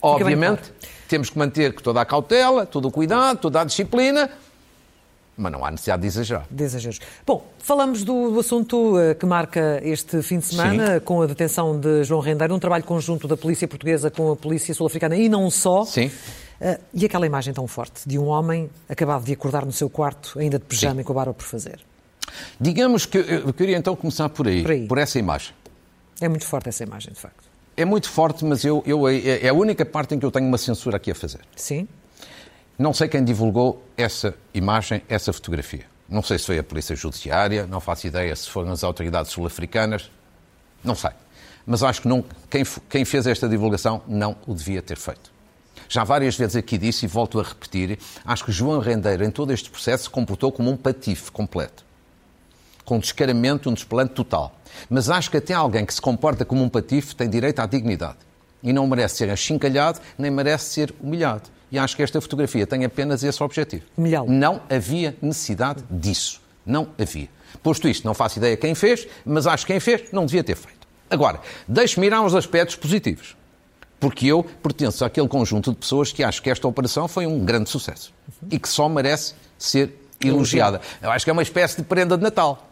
obviamente, 0.00 0.72
temos 1.08 1.30
que 1.30 1.38
manter 1.38 1.72
toda 1.74 2.00
a 2.00 2.04
cautela, 2.04 2.66
todo 2.66 2.88
o 2.88 2.90
cuidado, 2.90 3.38
toda 3.38 3.60
a 3.60 3.64
disciplina, 3.64 4.28
mas 5.36 5.50
não 5.50 5.64
há 5.64 5.70
necessidade 5.70 6.02
de 6.02 6.08
exagerar. 6.08 6.46
De 6.50 6.64
exageros. 6.64 7.00
Bom, 7.26 7.46
falamos 7.58 8.04
do, 8.04 8.30
do 8.30 8.40
assunto 8.40 8.96
uh, 8.96 9.14
que 9.14 9.26
marca 9.26 9.80
este 9.82 10.22
fim 10.22 10.38
de 10.38 10.46
semana, 10.46 10.94
Sim. 10.94 11.00
com 11.00 11.22
a 11.22 11.26
detenção 11.26 11.78
de 11.78 12.04
João 12.04 12.20
Rendeiro, 12.20 12.54
um 12.54 12.58
trabalho 12.58 12.84
conjunto 12.84 13.26
da 13.26 13.36
polícia 13.36 13.66
portuguesa 13.66 14.10
com 14.10 14.32
a 14.32 14.36
polícia 14.36 14.74
sul-africana 14.74 15.16
e 15.16 15.28
não 15.28 15.50
só. 15.50 15.84
Sim. 15.84 16.06
Uh, 16.60 16.78
e 16.94 17.04
aquela 17.04 17.26
imagem 17.26 17.52
tão 17.52 17.66
forte 17.66 18.08
de 18.08 18.18
um 18.18 18.26
homem 18.26 18.70
acabado 18.88 19.24
de 19.24 19.32
acordar 19.32 19.64
no 19.64 19.72
seu 19.72 19.90
quarto, 19.90 20.38
ainda 20.38 20.58
de 20.58 20.64
pijama 20.64 20.96
Sim. 20.96 21.00
e 21.00 21.04
com 21.04 21.12
a 21.12 21.16
barba 21.16 21.34
por 21.34 21.44
fazer. 21.44 21.80
Digamos 22.60 23.04
que 23.04 23.18
eu 23.18 23.52
queria 23.52 23.76
então 23.76 23.96
começar 23.96 24.28
por 24.28 24.46
aí, 24.46 24.62
por 24.62 24.70
aí, 24.70 24.86
por 24.86 24.98
essa 24.98 25.18
imagem. 25.18 25.52
É 26.20 26.28
muito 26.28 26.46
forte 26.46 26.68
essa 26.68 26.84
imagem, 26.84 27.12
de 27.12 27.20
facto. 27.20 27.50
É 27.76 27.84
muito 27.84 28.08
forte, 28.08 28.44
mas 28.44 28.64
eu, 28.64 28.82
eu, 28.86 29.08
é, 29.08 29.44
é 29.44 29.48
a 29.48 29.54
única 29.54 29.84
parte 29.84 30.14
em 30.14 30.18
que 30.18 30.24
eu 30.24 30.30
tenho 30.30 30.46
uma 30.46 30.58
censura 30.58 30.98
aqui 30.98 31.10
a 31.10 31.14
fazer. 31.14 31.40
Sim. 31.56 31.88
Não 32.82 32.92
sei 32.92 33.06
quem 33.06 33.22
divulgou 33.22 33.80
essa 33.96 34.34
imagem, 34.52 35.04
essa 35.08 35.32
fotografia. 35.32 35.84
Não 36.08 36.20
sei 36.20 36.36
se 36.36 36.46
foi 36.46 36.58
a 36.58 36.64
Polícia 36.64 36.96
Judiciária, 36.96 37.64
não 37.64 37.78
faço 37.78 38.08
ideia 38.08 38.34
se 38.34 38.50
foram 38.50 38.72
as 38.72 38.82
autoridades 38.82 39.30
sul-africanas, 39.30 40.10
não 40.82 40.96
sei. 40.96 41.12
Mas 41.64 41.84
acho 41.84 42.02
que 42.02 42.08
não, 42.08 42.24
quem, 42.50 42.64
quem 42.90 43.04
fez 43.04 43.24
esta 43.28 43.48
divulgação 43.48 44.02
não 44.08 44.34
o 44.48 44.52
devia 44.52 44.82
ter 44.82 44.98
feito. 44.98 45.30
Já 45.88 46.02
várias 46.02 46.36
vezes 46.36 46.56
aqui 46.56 46.76
disse 46.76 47.04
e 47.04 47.08
volto 47.08 47.38
a 47.38 47.44
repetir, 47.44 48.00
acho 48.24 48.44
que 48.44 48.50
João 48.50 48.80
Rendeiro, 48.80 49.22
em 49.22 49.30
todo 49.30 49.52
este 49.52 49.70
processo, 49.70 50.02
se 50.02 50.10
comportou 50.10 50.50
como 50.50 50.68
um 50.68 50.76
patife 50.76 51.30
completo. 51.30 51.84
Com 52.84 52.98
descaramento, 52.98 53.70
um 53.70 53.74
desplante 53.74 54.12
total. 54.12 54.56
Mas 54.90 55.08
acho 55.08 55.30
que 55.30 55.36
até 55.36 55.54
alguém 55.54 55.86
que 55.86 55.94
se 55.94 56.02
comporta 56.02 56.44
como 56.44 56.64
um 56.64 56.68
patife 56.68 57.14
tem 57.14 57.30
direito 57.30 57.60
à 57.60 57.66
dignidade. 57.66 58.18
E 58.60 58.72
não 58.72 58.88
merece 58.88 59.18
ser 59.18 59.30
achincalhado, 59.30 60.00
nem 60.18 60.32
merece 60.32 60.70
ser 60.70 60.92
humilhado. 61.00 61.48
E 61.72 61.78
acho 61.78 61.96
que 61.96 62.02
esta 62.02 62.20
fotografia 62.20 62.66
tem 62.66 62.84
apenas 62.84 63.24
esse 63.24 63.42
objetivo. 63.42 63.84
Milhão. 63.96 64.26
Não 64.28 64.60
havia 64.68 65.16
necessidade 65.22 65.82
disso. 65.90 66.42
Não 66.66 66.88
havia. 66.98 67.30
Posto 67.62 67.88
isto, 67.88 68.04
não 68.04 68.12
faço 68.12 68.38
ideia 68.38 68.54
quem 68.58 68.74
fez, 68.74 69.08
mas 69.24 69.46
acho 69.46 69.66
que 69.66 69.72
quem 69.72 69.80
fez 69.80 70.12
não 70.12 70.26
devia 70.26 70.44
ter 70.44 70.54
feito. 70.54 70.86
Agora, 71.08 71.40
deixe-me 71.66 72.06
ir 72.06 72.12
aos 72.12 72.34
aspectos 72.34 72.76
positivos. 72.76 73.34
Porque 73.98 74.26
eu 74.26 74.44
pertenço 74.62 75.02
àquele 75.02 75.28
conjunto 75.28 75.70
de 75.70 75.76
pessoas 75.78 76.12
que 76.12 76.22
acho 76.22 76.42
que 76.42 76.50
esta 76.50 76.68
operação 76.68 77.08
foi 77.08 77.26
um 77.26 77.42
grande 77.42 77.70
sucesso. 77.70 78.12
E 78.50 78.58
que 78.58 78.68
só 78.68 78.86
merece 78.86 79.34
ser 79.58 79.94
elogiada. 80.20 80.80
Eu 81.00 81.10
acho 81.10 81.24
que 81.24 81.30
é 81.30 81.32
uma 81.32 81.42
espécie 81.42 81.78
de 81.78 81.84
prenda 81.84 82.18
de 82.18 82.22
Natal. 82.22 82.68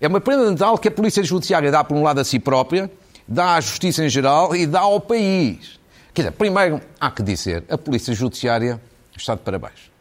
É 0.00 0.08
uma 0.08 0.20
prenda 0.20 0.46
de 0.46 0.50
Natal 0.50 0.76
que 0.78 0.88
a 0.88 0.90
Polícia 0.90 1.22
Judiciária 1.22 1.70
dá, 1.70 1.84
por 1.84 1.96
um 1.96 2.02
lado, 2.02 2.20
a 2.20 2.24
si 2.24 2.40
própria, 2.40 2.90
dá 3.28 3.54
à 3.54 3.60
Justiça 3.60 4.04
em 4.04 4.08
geral 4.08 4.56
e 4.56 4.66
dá 4.66 4.80
ao 4.80 5.00
país. 5.00 5.78
Quer 6.14 6.22
dizer, 6.22 6.32
primeiro, 6.32 6.80
há 7.00 7.10
que 7.10 7.24
dizer, 7.24 7.64
a 7.68 7.76
Polícia 7.76 8.14
Judiciária 8.14 8.80
está 9.16 9.34
de 9.34 9.40
parabéns. 9.40 9.92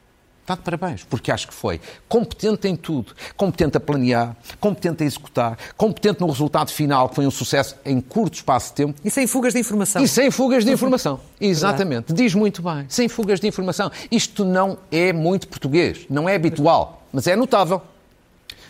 Está 0.41 0.53
de 0.53 0.61
parabéns, 0.61 1.03
porque 1.05 1.31
acho 1.31 1.47
que 1.47 1.53
foi 1.53 1.81
competente 2.07 2.67
em 2.67 2.75
tudo. 2.75 3.13
Competente 3.35 3.77
a 3.77 3.79
planear, 3.79 4.35
competente 4.59 5.01
a 5.01 5.05
executar, 5.07 5.57
competente 5.75 6.21
no 6.21 6.27
resultado 6.27 6.69
final, 6.69 7.09
que 7.09 7.15
foi 7.15 7.25
um 7.25 7.31
sucesso 7.31 7.75
em 7.83 7.99
curto 7.99 8.35
espaço 8.35 8.69
de 8.69 8.73
tempo. 8.75 8.99
E 9.03 9.09
sem 9.09 9.25
fugas 9.25 9.53
de 9.53 9.59
informação. 9.59 10.03
E 10.03 10.07
sem 10.07 10.29
fugas 10.29 10.63
de 10.63 10.71
informação. 10.71 11.19
Exatamente. 11.41 12.13
Diz 12.13 12.35
muito 12.35 12.61
bem. 12.61 12.85
Sem 12.89 13.09
fugas 13.09 13.39
de 13.39 13.47
informação. 13.47 13.91
Isto 14.11 14.45
não 14.45 14.77
é 14.91 15.11
muito 15.13 15.47
português, 15.47 16.05
não 16.09 16.29
é 16.29 16.35
habitual, 16.35 17.07
mas 17.11 17.25
é 17.25 17.35
notável. 17.35 17.81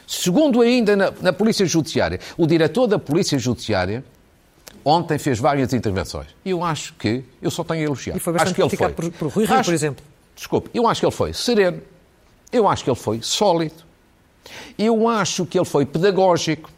Segundo 0.07 0.61
ainda 0.61 0.95
na, 0.95 1.11
na 1.21 1.33
Polícia 1.33 1.65
Judiciária, 1.65 2.19
o 2.37 2.47
diretor 2.47 2.87
da 2.87 2.99
Polícia 2.99 3.37
Judiciária 3.37 4.05
ontem 4.83 5.17
fez 5.17 5.39
várias 5.39 5.73
intervenções. 5.73 6.27
E 6.43 6.49
eu 6.49 6.63
acho 6.63 6.93
que, 6.93 7.23
eu 7.41 7.51
só 7.51 7.63
tenho 7.63 7.81
a 7.81 7.83
elogiar. 7.83 8.15
E 8.15 8.19
foi 8.19 8.33
bastante 8.33 8.61
acho 8.61 8.69
que 8.69 8.83
ele 8.83 8.93
foi. 8.93 8.93
Por, 8.93 9.11
por 9.11 9.27
Rui 9.29 9.45
Rio, 9.45 9.55
acho, 9.55 9.65
por 9.65 9.73
exemplo. 9.73 10.05
Desculpe, 10.35 10.69
eu 10.73 10.87
acho 10.87 10.99
que 10.99 11.05
ele 11.05 11.15
foi 11.15 11.33
sereno, 11.33 11.81
eu 12.51 12.67
acho 12.67 12.83
que 12.83 12.89
ele 12.89 12.97
foi 12.97 13.21
sólido, 13.21 13.83
eu 14.77 15.07
acho 15.07 15.45
que 15.45 15.57
ele 15.57 15.65
foi 15.65 15.85
pedagógico, 15.85 16.69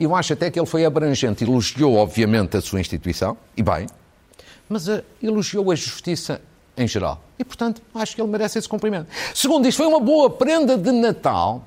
eu 0.00 0.14
acho 0.14 0.32
até 0.32 0.50
que 0.50 0.58
ele 0.58 0.66
foi 0.66 0.84
abrangente. 0.84 1.44
Elogiou, 1.44 1.96
obviamente, 1.96 2.56
a 2.56 2.60
sua 2.60 2.80
instituição, 2.80 3.36
e 3.56 3.62
bem, 3.62 3.86
mas 4.68 4.88
a, 4.88 5.02
elogiou 5.22 5.70
a 5.70 5.74
justiça 5.74 6.40
em 6.76 6.88
geral. 6.88 7.22
E, 7.38 7.44
portanto, 7.44 7.82
acho 7.94 8.14
que 8.14 8.22
ele 8.22 8.30
merece 8.30 8.58
esse 8.58 8.68
cumprimento. 8.68 9.06
Segundo, 9.34 9.68
isto 9.68 9.76
foi 9.76 9.86
uma 9.86 10.00
boa 10.00 10.30
prenda 10.30 10.76
de 10.76 10.90
Natal 10.90 11.66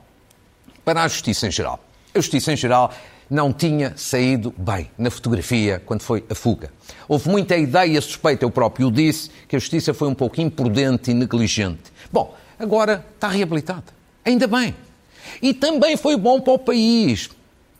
para 0.83 1.03
a 1.03 1.07
justiça 1.07 1.47
em 1.47 1.51
geral. 1.51 1.79
A 2.13 2.19
justiça 2.19 2.51
em 2.51 2.57
geral 2.57 2.91
não 3.29 3.51
tinha 3.51 3.93
saído 3.95 4.53
bem 4.57 4.89
na 4.97 5.09
fotografia 5.09 5.81
quando 5.85 6.01
foi 6.01 6.23
a 6.29 6.35
fuga. 6.35 6.71
Houve 7.07 7.29
muita 7.29 7.55
ideia 7.57 7.99
suspeita, 8.01 8.45
eu 8.45 8.51
próprio 8.51 8.91
disse, 8.91 9.29
que 9.47 9.55
a 9.55 9.59
justiça 9.59 9.93
foi 9.93 10.07
um 10.07 10.13
pouco 10.13 10.39
imprudente 10.41 11.11
e 11.11 11.13
negligente. 11.13 11.91
Bom, 12.11 12.33
agora 12.59 13.05
está 13.15 13.27
reabilitada. 13.27 13.85
Ainda 14.23 14.47
bem. 14.47 14.75
E 15.41 15.53
também 15.53 15.97
foi 15.97 16.17
bom 16.17 16.39
para 16.39 16.53
o 16.53 16.59
país, 16.59 17.29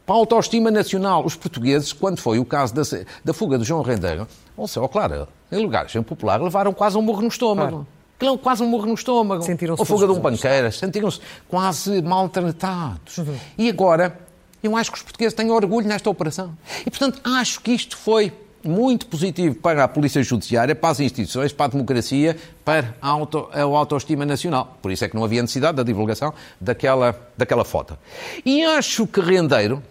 para 0.06 0.16
a 0.16 0.18
autoestima 0.18 0.70
nacional. 0.70 1.26
Os 1.26 1.36
portugueses, 1.36 1.94
quando 1.94 2.20
foi 2.20 2.40
o 2.40 2.46
caso 2.46 2.74
da, 2.74 2.82
da 3.24 3.34
fuga 3.34 3.58
de 3.58 3.64
João 3.64 3.82
Rendeiro, 3.82 4.28
ou 4.58 4.68
seja, 4.68 4.88
claro, 4.88 5.28
em 5.52 5.58
lugares 5.58 5.94
popular, 6.06 6.42
levaram 6.42 6.74
quase 6.74 6.98
um 6.98 7.02
morro 7.02 7.22
no 7.22 7.28
estômago. 7.28 7.88
Claro. 8.18 8.38
Quase 8.38 8.64
um 8.64 8.68
morro 8.68 8.86
no 8.86 8.94
estômago. 8.94 9.44
Sentiram-se. 9.44 9.82
A 9.82 9.86
fuga 9.86 10.08
de 10.08 10.14
um 10.14 10.20
banqueira. 10.20 10.72
Sentiram-se 10.72 11.20
quase 11.50 12.02
maltratados. 12.02 13.18
Uhum. 13.18 13.36
E 13.58 13.70
agora 13.70 14.18
eu 14.66 14.76
acho 14.76 14.92
que 14.92 14.98
os 14.98 15.04
portugueses 15.04 15.34
têm 15.34 15.50
orgulho 15.50 15.88
nesta 15.88 16.10
operação. 16.10 16.58
E, 16.86 16.90
portanto, 16.90 17.22
acho 17.24 17.62
que 17.62 17.72
isto 17.72 17.98
foi 17.98 18.32
muito 18.64 19.06
positivo 19.06 19.56
para 19.56 19.84
a 19.84 19.88
Polícia 19.88 20.24
Judiciária, 20.24 20.74
para 20.74 20.90
as 20.90 21.00
instituições, 21.00 21.54
para 21.54 21.66
a 21.66 21.70
democracia, 21.70 22.36
para 22.64 22.96
a, 23.02 23.08
auto, 23.08 23.48
a 23.52 23.62
autoestima 23.62 24.26
nacional. 24.26 24.78
Por 24.82 24.92
isso 24.92 25.06
é 25.06 25.10
que 25.10 25.16
não 25.16 25.24
havia 25.24 25.42
necessidade 25.42 25.78
da 25.78 25.84
divulgação 25.84 26.34
daquela, 26.60 27.16
daquela 27.38 27.64
foto. 27.64 27.98
E 28.44 28.64
acho 28.64 29.06
que 29.06 29.22
Rendeiro, 29.22 29.84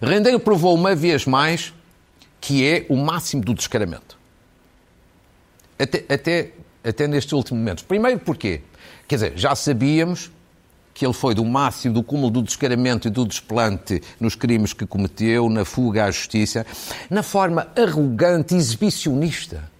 Rendeiro 0.00 0.38
provou 0.38 0.74
uma 0.74 0.94
vez 0.94 1.26
mais 1.26 1.74
que 2.40 2.66
é 2.66 2.86
o 2.88 2.96
máximo 2.96 3.42
do 3.42 3.54
descaramento. 3.54 4.16
Até, 5.78 6.04
até, 6.12 6.50
até 6.84 7.08
nestes 7.08 7.32
últimos 7.32 7.58
momentos. 7.58 7.82
Primeiro 7.82 8.20
porquê? 8.20 8.60
Quer 9.08 9.16
dizer, 9.16 9.32
já 9.34 9.54
sabíamos 9.56 10.30
que 10.94 11.04
ele 11.04 11.12
foi 11.12 11.34
do 11.34 11.44
máximo, 11.44 11.92
do 11.92 12.02
cúmulo 12.02 12.30
do 12.30 12.42
descaramento 12.42 13.08
e 13.08 13.10
do 13.10 13.26
desplante 13.26 14.00
nos 14.20 14.36
crimes 14.36 14.72
que 14.72 14.86
cometeu, 14.86 15.50
na 15.50 15.64
fuga 15.64 16.04
à 16.04 16.10
justiça, 16.10 16.64
na 17.10 17.22
forma 17.22 17.66
arrogante, 17.76 18.54
exibicionista 18.54 19.74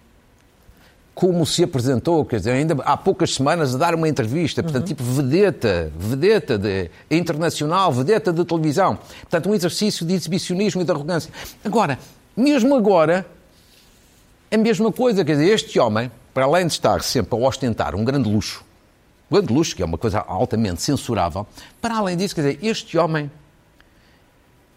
como 1.15 1.45
se 1.45 1.63
apresentou, 1.63 2.25
quer 2.25 2.39
dizer, 2.39 2.51
ainda 2.51 2.75
há 2.83 2.97
poucas 2.97 3.33
semanas 3.33 3.73
a 3.73 3.77
dar 3.77 3.95
uma 3.95 4.07
entrevista, 4.07 4.61
portanto, 4.61 4.81
uhum. 4.81 4.87
tipo 4.87 5.01
vedeta, 5.01 5.89
vedeta 5.97 6.57
de, 6.57 6.91
internacional, 7.09 7.89
vedeta 7.93 8.33
de 8.33 8.43
televisão. 8.43 8.99
Portanto, 9.21 9.49
um 9.49 9.55
exercício 9.55 10.05
de 10.05 10.13
exibicionismo 10.13 10.81
e 10.81 10.83
de 10.83 10.91
arrogância. 10.91 11.31
Agora, 11.63 11.97
mesmo 12.35 12.75
agora, 12.75 13.25
a 14.51 14.57
mesma 14.57 14.91
coisa, 14.91 15.23
quer 15.23 15.37
dizer, 15.37 15.53
este 15.53 15.79
homem, 15.79 16.11
para 16.33 16.43
além 16.43 16.67
de 16.67 16.73
estar 16.73 17.01
sempre 17.01 17.33
a 17.33 17.47
ostentar 17.47 17.95
um 17.95 18.03
grande 18.03 18.29
luxo, 18.29 18.65
luxo, 19.31 19.75
que 19.75 19.81
é 19.81 19.85
uma 19.85 19.97
coisa 19.97 20.19
altamente 20.19 20.81
censurável. 20.81 21.47
Para 21.81 21.97
além 21.97 22.17
disso, 22.17 22.35
quer 22.35 22.41
dizer, 22.41 22.59
este 22.61 22.97
homem 22.97 23.31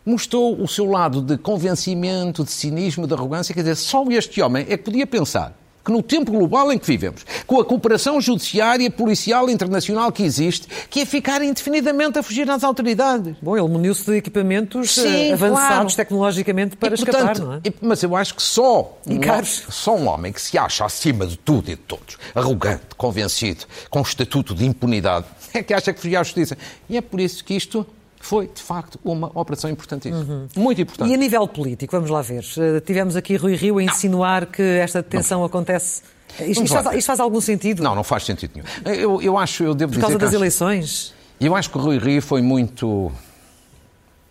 mostrou 0.07 0.61
o 0.61 0.69
seu 0.69 0.87
lado 0.87 1.21
de 1.21 1.37
convencimento, 1.37 2.45
de 2.45 2.51
cinismo, 2.51 3.07
de 3.07 3.15
arrogância. 3.15 3.55
Quer 3.55 3.61
dizer, 3.61 3.77
só 3.77 4.05
este 4.11 4.41
homem 4.41 4.65
é 4.69 4.77
que 4.77 4.85
podia 4.85 5.07
pensar 5.07 5.58
que 5.89 5.93
no 5.93 6.03
tempo 6.03 6.31
global 6.31 6.71
em 6.71 6.79
que 6.79 6.87
vivemos, 6.87 7.25
com 7.47 7.59
a 7.59 7.65
cooperação 7.65 8.21
judiciária, 8.21 8.91
policial 8.91 9.49
internacional 9.49 10.13
que 10.13 10.23
existe, 10.23 10.69
que 10.91 11.01
é 11.01 11.07
ficar 11.07 11.41
indefinidamente 11.41 12.19
a 12.19 12.23
fugir 12.23 12.47
nas 12.47 12.63
autoridades. 12.63 13.35
Bom, 13.41 13.57
ele 13.57 13.67
muniu-se 13.69 14.05
de 14.05 14.19
equipamentos 14.19 14.95
Sim, 14.95 15.33
avançados 15.33 15.95
claro. 15.95 15.97
tecnologicamente 15.97 16.77
para 16.77 16.95
e, 16.95 16.99
portanto, 16.99 17.33
escapar, 17.33 17.39
não 17.39 17.55
é? 17.55 17.61
Mas 17.81 18.03
eu 18.03 18.15
acho 18.15 18.35
que 18.35 18.43
só 18.43 18.99
um, 19.07 19.45
só 19.45 19.97
um 19.97 20.09
homem 20.09 20.31
que 20.31 20.43
se 20.43 20.59
acha 20.59 20.85
acima 20.85 21.25
de 21.27 21.39
tudo 21.39 21.71
e 21.71 21.75
de 21.75 21.81
todos, 21.81 22.19
arrogante, 22.35 22.95
convencido, 22.95 23.65
com 23.89 24.01
um 24.01 24.03
estatuto 24.03 24.55
de 24.55 24.67
impunidade, 24.67 25.25
é 25.55 25.63
que 25.63 25.73
acha 25.73 25.91
que 25.95 26.01
fugia 26.01 26.21
à 26.21 26.23
justiça. 26.23 26.59
E 26.87 26.99
é 26.99 27.01
por 27.01 27.19
isso 27.19 27.43
que 27.43 27.55
isto 27.55 27.87
foi, 28.21 28.49
de 28.49 28.63
facto, 28.63 28.99
uma 29.05 29.31
operação 29.35 29.71
importantíssima. 29.71 30.25
Uhum. 30.25 30.49
Muito 30.57 30.81
importante. 30.81 31.11
E 31.11 31.15
a 31.15 31.17
nível 31.17 31.47
político, 31.47 31.93
vamos 31.93 32.11
lá 32.11 32.21
ver. 32.21 32.45
Eh, 32.59 32.81
tivemos 32.81 33.17
aqui 33.17 33.37
Rui 33.37 33.55
Rio 33.55 33.79
a 33.79 33.83
insinuar 33.83 34.47
que 34.47 34.63
esta 34.63 35.03
detenção 35.03 35.41
não. 35.41 35.47
acontece. 35.47 36.03
Isto, 36.41 36.65
isto, 36.65 36.75
faz, 36.75 36.97
isto, 36.97 37.07
faz, 37.07 37.21
algum 37.21 37.41
sentido? 37.41 37.83
Não, 37.83 37.95
não 37.95 38.05
faz 38.05 38.25
sentido 38.25 38.53
nenhum. 38.55 38.99
Eu, 38.99 39.23
eu 39.23 39.39
acho, 39.39 39.63
eu 39.65 39.75
devo 39.75 39.93
Por 39.93 40.01
causa 40.01 40.19
das 40.19 40.29
acho, 40.29 40.37
eleições? 40.37 41.15
Eu 41.41 41.55
acho 41.55 41.71
que 41.71 41.79
o 41.79 41.81
Rui 41.81 41.99
Rio 41.99 42.21
foi 42.21 42.43
muito. 42.43 43.11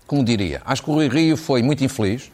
Como 0.06 0.24
diria? 0.24 0.62
Acho 0.66 0.84
que 0.84 0.90
o 0.90 0.94
Rui 0.94 1.08
Rio 1.08 1.36
foi 1.36 1.64
muito 1.64 1.84
infeliz. 1.84 2.32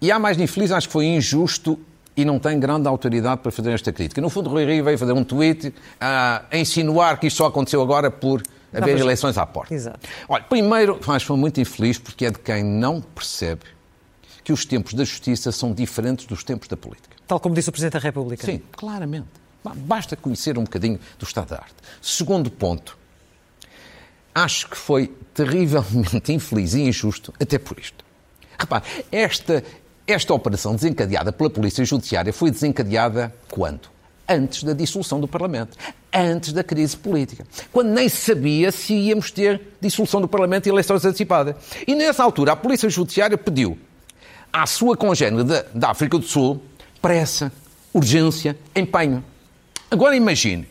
E 0.00 0.12
há 0.12 0.18
mais 0.18 0.36
de 0.36 0.44
infeliz, 0.44 0.70
acho 0.70 0.86
que 0.86 0.92
foi 0.92 1.06
injusto 1.06 1.78
e 2.16 2.24
não 2.24 2.38
tem 2.38 2.58
grande 2.58 2.86
autoridade 2.86 3.40
para 3.40 3.50
fazer 3.50 3.72
esta 3.72 3.92
crítica. 3.92 4.20
No 4.20 4.30
fundo, 4.30 4.48
o 4.48 4.52
Rui 4.52 4.64
Rio 4.64 4.84
veio 4.84 4.98
fazer 4.98 5.12
um 5.12 5.24
tweet 5.24 5.74
a 6.00 6.44
insinuar 6.52 7.18
que 7.18 7.26
isto 7.26 7.38
só 7.38 7.46
aconteceu 7.46 7.82
agora 7.82 8.10
por 8.10 8.42
haver 8.72 8.96
não, 8.96 9.02
eleições 9.02 9.38
à 9.38 9.46
porta. 9.46 9.74
Exato. 9.74 10.00
Olha, 10.28 10.44
primeiro, 10.44 11.00
acho 11.06 11.26
que 11.26 11.32
muito 11.32 11.60
infeliz 11.60 11.98
porque 11.98 12.26
é 12.26 12.30
de 12.30 12.38
quem 12.38 12.62
não 12.62 13.00
percebe 13.00 13.62
que 14.44 14.52
os 14.52 14.64
tempos 14.64 14.94
da 14.94 15.04
justiça 15.04 15.52
são 15.52 15.72
diferentes 15.72 16.26
dos 16.26 16.42
tempos 16.42 16.68
da 16.68 16.76
política. 16.76 17.16
Tal 17.26 17.38
como 17.38 17.54
disse 17.54 17.68
o 17.68 17.72
Presidente 17.72 17.94
da 17.94 17.98
República. 17.98 18.46
Sim, 18.46 18.62
claramente. 18.72 19.28
Basta 19.62 20.16
conhecer 20.16 20.56
um 20.56 20.64
bocadinho 20.64 20.98
do 21.18 21.24
Estado 21.24 21.48
da 21.48 21.56
Arte. 21.56 21.74
Segundo 22.00 22.50
ponto, 22.50 22.96
acho 24.34 24.68
que 24.68 24.76
foi 24.76 25.08
terrivelmente 25.34 26.32
infeliz 26.32 26.74
e 26.74 26.80
injusto 26.80 27.34
até 27.40 27.58
por 27.58 27.78
isto. 27.78 28.04
Repare, 28.58 28.84
esta, 29.12 29.62
esta 30.06 30.32
operação 30.32 30.74
desencadeada 30.74 31.30
pela 31.32 31.50
Polícia 31.50 31.84
Judiciária 31.84 32.32
foi 32.32 32.50
desencadeada 32.50 33.34
quando? 33.50 33.97
Antes 34.28 34.62
da 34.62 34.74
dissolução 34.74 35.20
do 35.20 35.26
Parlamento 35.26 35.76
antes 36.12 36.52
da 36.52 36.64
crise 36.64 36.96
política, 36.96 37.46
quando 37.72 37.88
nem 37.88 38.08
sabia 38.08 38.72
se 38.72 38.94
íamos 38.94 39.30
ter 39.30 39.60
dissolução 39.80 40.20
do 40.20 40.28
Parlamento 40.28 40.66
e 40.66 40.70
eleições 40.70 41.04
antecipadas. 41.04 41.54
E 41.86 41.94
nessa 41.94 42.22
altura 42.22 42.52
a 42.52 42.56
Polícia 42.56 42.88
Judiciária 42.88 43.36
pediu 43.36 43.78
à 44.52 44.66
sua 44.66 44.96
congênere 44.96 45.44
da, 45.44 45.64
da 45.74 45.90
África 45.90 46.18
do 46.18 46.24
Sul 46.24 46.62
pressa, 47.00 47.52
urgência, 47.92 48.56
empenho. 48.74 49.24
Agora 49.90 50.16
imagine 50.16 50.68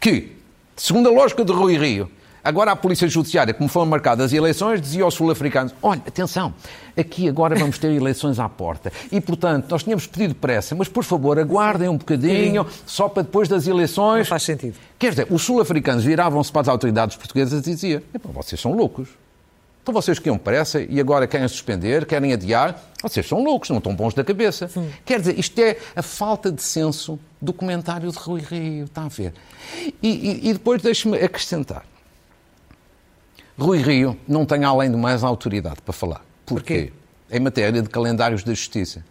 que, 0.00 0.36
segundo 0.76 1.08
a 1.08 1.12
lógica 1.12 1.44
de 1.44 1.52
Rui 1.52 1.76
Rio, 1.76 2.10
Agora 2.46 2.70
a 2.70 2.76
Polícia 2.76 3.08
Judiciária, 3.08 3.52
como 3.52 3.68
foram 3.68 3.86
marcadas 3.86 4.26
as 4.26 4.32
eleições, 4.32 4.80
dizia 4.80 5.02
aos 5.02 5.14
sul-africanos, 5.14 5.74
olha, 5.82 6.00
atenção, 6.06 6.54
aqui 6.96 7.28
agora 7.28 7.56
vamos 7.56 7.76
ter 7.76 7.90
eleições 7.90 8.38
à 8.38 8.48
porta. 8.48 8.92
E, 9.10 9.20
portanto, 9.20 9.66
nós 9.68 9.82
tínhamos 9.82 10.06
pedido 10.06 10.32
pressa, 10.36 10.72
mas, 10.72 10.86
por 10.86 11.02
favor, 11.02 11.40
aguardem 11.40 11.88
um 11.88 11.96
bocadinho, 11.96 12.64
só 12.86 13.08
para 13.08 13.24
depois 13.24 13.48
das 13.48 13.66
eleições... 13.66 14.20
Não 14.20 14.26
faz 14.26 14.44
sentido. 14.44 14.76
Quer 14.96 15.10
dizer, 15.10 15.26
os 15.28 15.42
sul-africanos 15.42 16.04
viravam-se 16.04 16.52
para 16.52 16.60
as 16.60 16.68
autoridades 16.68 17.16
portuguesas 17.16 17.66
e 17.66 17.70
diziam, 17.72 18.00
vocês 18.32 18.60
são 18.60 18.72
loucos. 18.76 19.08
Então 19.82 19.92
vocês 19.92 20.16
queriam 20.16 20.38
pressa 20.38 20.80
e 20.80 21.00
agora 21.00 21.26
querem 21.26 21.48
suspender, 21.48 22.06
querem 22.06 22.32
adiar. 22.32 22.80
Vocês 23.02 23.26
são 23.26 23.42
loucos, 23.42 23.70
não 23.70 23.78
estão 23.78 23.92
bons 23.92 24.14
da 24.14 24.22
cabeça. 24.22 24.68
Sim. 24.68 24.88
Quer 25.04 25.18
dizer, 25.18 25.36
isto 25.36 25.58
é 25.58 25.78
a 25.96 26.02
falta 26.02 26.52
de 26.52 26.62
senso 26.62 27.18
do 27.42 27.52
comentário 27.52 28.08
de 28.08 28.18
Rui 28.18 28.40
Rio, 28.40 28.84
está 28.84 29.02
a 29.02 29.08
ver? 29.08 29.32
E, 30.00 30.08
e, 30.08 30.48
e 30.48 30.52
depois 30.52 30.80
deixe-me 30.80 31.18
acrescentar. 31.18 31.84
Rui 33.58 33.78
Rio 33.78 34.16
não 34.28 34.44
tem, 34.44 34.64
além 34.64 34.90
de 34.90 34.96
mais, 34.96 35.24
autoridade 35.24 35.80
para 35.82 35.92
falar. 35.92 36.22
Porquê? 36.44 36.92
Em 37.30 37.40
matéria 37.40 37.80
de 37.80 37.88
calendários 37.88 38.44
da 38.44 38.52
justiça. 38.52 39.04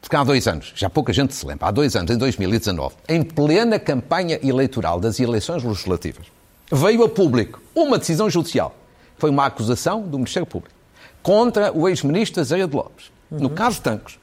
Porque 0.00 0.16
há 0.16 0.24
dois 0.24 0.46
anos, 0.46 0.72
já 0.74 0.88
pouca 0.88 1.12
gente 1.12 1.34
se 1.34 1.44
lembra, 1.44 1.68
há 1.68 1.70
dois 1.70 1.94
anos, 1.96 2.10
em 2.10 2.16
2019, 2.16 2.94
em 3.08 3.22
plena 3.22 3.78
campanha 3.78 4.38
eleitoral 4.42 5.00
das 5.00 5.20
eleições 5.20 5.62
legislativas, 5.62 6.26
veio 6.72 7.04
a 7.04 7.08
público 7.08 7.60
uma 7.74 7.98
decisão 7.98 8.30
judicial. 8.30 8.74
Foi 9.18 9.30
uma 9.30 9.46
acusação 9.46 10.02
do 10.02 10.16
Ministério 10.16 10.46
Público 10.46 10.74
contra 11.22 11.76
o 11.76 11.88
ex-ministro 11.88 12.40
Azeia 12.40 12.68
de 12.68 12.76
Lopes, 12.76 13.10
uhum. 13.30 13.40
no 13.40 13.50
caso 13.50 13.82
Tancos, 13.82 14.18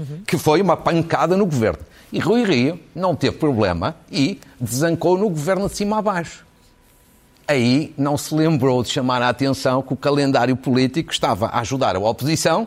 uhum. 0.00 0.22
que 0.26 0.38
foi 0.38 0.62
uma 0.62 0.76
pancada 0.76 1.36
no 1.36 1.44
governo. 1.44 1.84
E 2.10 2.18
Rui 2.18 2.44
Rio 2.44 2.80
não 2.94 3.14
teve 3.14 3.36
problema 3.36 3.94
e 4.10 4.40
desancou 4.58 5.18
no 5.18 5.28
governo 5.28 5.68
de 5.68 5.76
cima 5.76 5.98
a 5.98 6.02
baixo 6.02 6.45
aí 7.46 7.94
não 7.96 8.16
se 8.16 8.34
lembrou 8.34 8.82
de 8.82 8.90
chamar 8.90 9.22
a 9.22 9.28
atenção 9.28 9.82
que 9.82 9.92
o 9.92 9.96
calendário 9.96 10.56
político 10.56 11.12
estava 11.12 11.46
a 11.46 11.60
ajudar 11.60 11.96
a 11.96 11.98
oposição 11.98 12.66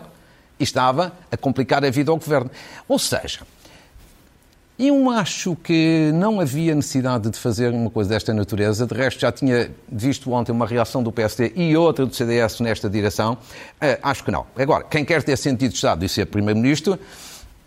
e 0.59 0.63
estava 0.63 1.13
a 1.31 1.37
complicar 1.37 1.83
a 1.85 1.89
vida 1.89 2.11
ao 2.11 2.17
governo. 2.17 2.49
Ou 2.87 2.99
seja, 2.99 3.39
eu 4.77 5.09
acho 5.09 5.57
que 5.57 6.09
não 6.13 6.39
havia 6.39 6.73
necessidade 6.73 7.29
de 7.29 7.37
fazer 7.37 7.73
uma 7.73 7.89
coisa 7.89 8.11
desta 8.11 8.33
natureza. 8.33 8.87
De 8.87 8.93
resto, 8.93 9.19
já 9.19 9.29
tinha 9.29 9.69
visto 9.91 10.31
ontem 10.31 10.53
uma 10.53 10.65
reação 10.65 11.03
do 11.03 11.11
PSD 11.11 11.51
e 11.53 11.75
outra 11.75 12.05
do 12.05 12.15
CDS 12.15 12.61
nesta 12.61 12.89
direção. 12.89 13.33
Uh, 13.33 13.99
acho 14.01 14.23
que 14.23 14.31
não. 14.31 14.45
Agora, 14.55 14.85
quem 14.85 15.03
quer 15.03 15.21
ter 15.21 15.37
sentido 15.37 15.71
de 15.71 15.75
Estado 15.75 16.05
e 16.05 16.07
ser 16.07 16.27
Primeiro-Ministro 16.27 16.97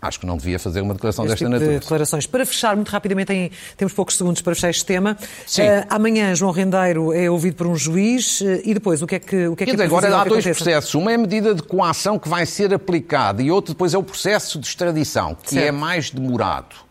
acho 0.03 0.19
que 0.19 0.25
não 0.25 0.37
devia 0.37 0.59
fazer 0.59 0.81
uma 0.81 0.93
declaração 0.93 1.25
este 1.25 1.31
desta 1.31 1.45
tipo 1.45 1.51
natureza. 1.51 1.79
De 1.79 1.79
declarações. 1.79 2.27
Para 2.27 2.45
fechar, 2.45 2.75
muito 2.75 2.89
rapidamente, 2.89 3.31
em, 3.31 3.51
temos 3.77 3.93
poucos 3.93 4.17
segundos 4.17 4.41
para 4.41 4.53
fechar 4.53 4.69
este 4.69 4.85
tema. 4.85 5.17
Sim. 5.47 5.63
Uh, 5.63 5.85
amanhã, 5.89 6.35
João 6.35 6.51
Rendeiro 6.51 7.13
é 7.13 7.29
ouvido 7.29 7.55
por 7.55 7.67
um 7.67 7.75
juiz 7.75 8.41
uh, 8.41 8.61
e 8.63 8.73
depois, 8.73 9.01
o 9.01 9.07
que 9.07 9.15
é 9.15 9.19
que, 9.19 9.47
o 9.47 9.55
que, 9.55 9.63
é, 9.63 9.67
que 9.67 9.81
Agora 9.81 10.15
há 10.15 10.23
dois 10.23 10.45
processos. 10.45 10.93
Uma 10.93 11.11
é 11.11 11.15
a 11.15 11.17
medida 11.17 11.55
de 11.55 11.63
coação 11.63 12.19
que 12.19 12.27
vai 12.27 12.45
ser 12.45 12.73
aplicada 12.73 13.41
e 13.41 13.49
outro 13.49 13.73
depois 13.73 13.93
é 13.93 13.97
o 13.97 14.03
processo 14.03 14.59
de 14.59 14.67
extradição, 14.67 15.35
que 15.35 15.51
certo. 15.51 15.65
é 15.65 15.71
mais 15.71 16.09
demorado. 16.09 16.82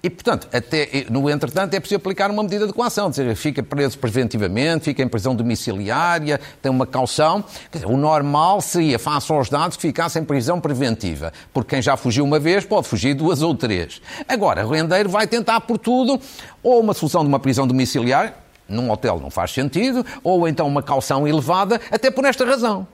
E, 0.00 0.08
portanto, 0.08 0.46
até, 0.52 1.06
no 1.10 1.28
entretanto, 1.28 1.74
é 1.74 1.80
preciso 1.80 1.96
aplicar 1.96 2.30
uma 2.30 2.44
medida 2.44 2.68
de 2.68 2.72
coação, 2.72 3.10
dizer, 3.10 3.34
fica 3.34 3.64
preso 3.64 3.98
preventivamente, 3.98 4.84
fica 4.84 5.02
em 5.02 5.08
prisão 5.08 5.34
domiciliária, 5.34 6.40
tem 6.62 6.70
uma 6.70 6.86
caução. 6.86 7.44
Dizer, 7.72 7.86
o 7.86 7.96
normal 7.96 8.60
seria, 8.60 8.96
face 8.96 9.32
aos 9.32 9.48
dados, 9.48 9.76
que 9.76 9.82
ficasse 9.82 10.16
em 10.16 10.24
prisão 10.24 10.60
preventiva, 10.60 11.32
porque 11.52 11.74
quem 11.74 11.82
já 11.82 11.96
fugiu 11.96 12.24
uma 12.24 12.38
vez 12.38 12.64
pode 12.64 12.86
fugir 12.86 13.14
duas 13.14 13.42
ou 13.42 13.56
três. 13.56 14.00
Agora, 14.28 14.64
o 14.64 14.70
rendeiro 14.70 15.08
vai 15.08 15.26
tentar 15.26 15.62
por 15.62 15.78
tudo, 15.78 16.20
ou 16.62 16.80
uma 16.80 16.94
solução 16.94 17.22
de 17.22 17.28
uma 17.28 17.40
prisão 17.40 17.66
domiciliária, 17.66 18.34
num 18.68 18.90
hotel 18.90 19.18
não 19.18 19.30
faz 19.30 19.50
sentido, 19.50 20.06
ou 20.22 20.46
então 20.46 20.68
uma 20.68 20.82
caução 20.82 21.26
elevada, 21.26 21.80
até 21.90 22.08
por 22.08 22.24
esta 22.24 22.44
razão. 22.44 22.86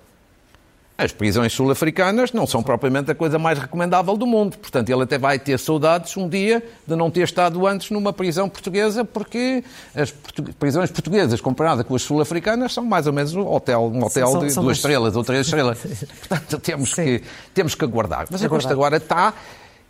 As 0.96 1.10
prisões 1.10 1.52
sul-africanas 1.52 2.32
não 2.32 2.46
são 2.46 2.62
propriamente 2.62 3.10
a 3.10 3.16
coisa 3.16 3.36
mais 3.36 3.58
recomendável 3.58 4.16
do 4.16 4.26
mundo. 4.26 4.56
Portanto, 4.56 4.88
ele 4.90 5.02
até 5.02 5.18
vai 5.18 5.40
ter 5.40 5.58
saudades 5.58 6.16
um 6.16 6.28
dia 6.28 6.62
de 6.86 6.94
não 6.94 7.10
ter 7.10 7.22
estado 7.22 7.66
antes 7.66 7.90
numa 7.90 8.12
prisão 8.12 8.48
portuguesa, 8.48 9.04
porque 9.04 9.64
as 9.92 10.12
prisões 10.56 10.92
portuguesas 10.92 11.40
comparadas 11.40 11.84
com 11.84 11.96
as 11.96 12.02
sul-africanas 12.02 12.72
são 12.72 12.84
mais 12.84 13.08
ou 13.08 13.12
menos 13.12 13.34
um 13.34 13.44
hotel, 13.44 13.90
um 13.92 14.04
hotel 14.04 14.28
são, 14.28 14.40
de 14.40 14.50
são 14.52 14.62
duas 14.62 14.76
estrelas 14.76 15.16
ou 15.16 15.24
três 15.24 15.46
estrelas. 15.46 15.78
Portanto, 16.28 16.60
temos 16.60 16.94
que, 16.94 17.22
temos 17.52 17.74
que 17.74 17.84
aguardar. 17.84 18.28
Mas 18.30 18.44
aguardar. 18.44 18.70
agora 18.70 18.96
está, 18.98 19.34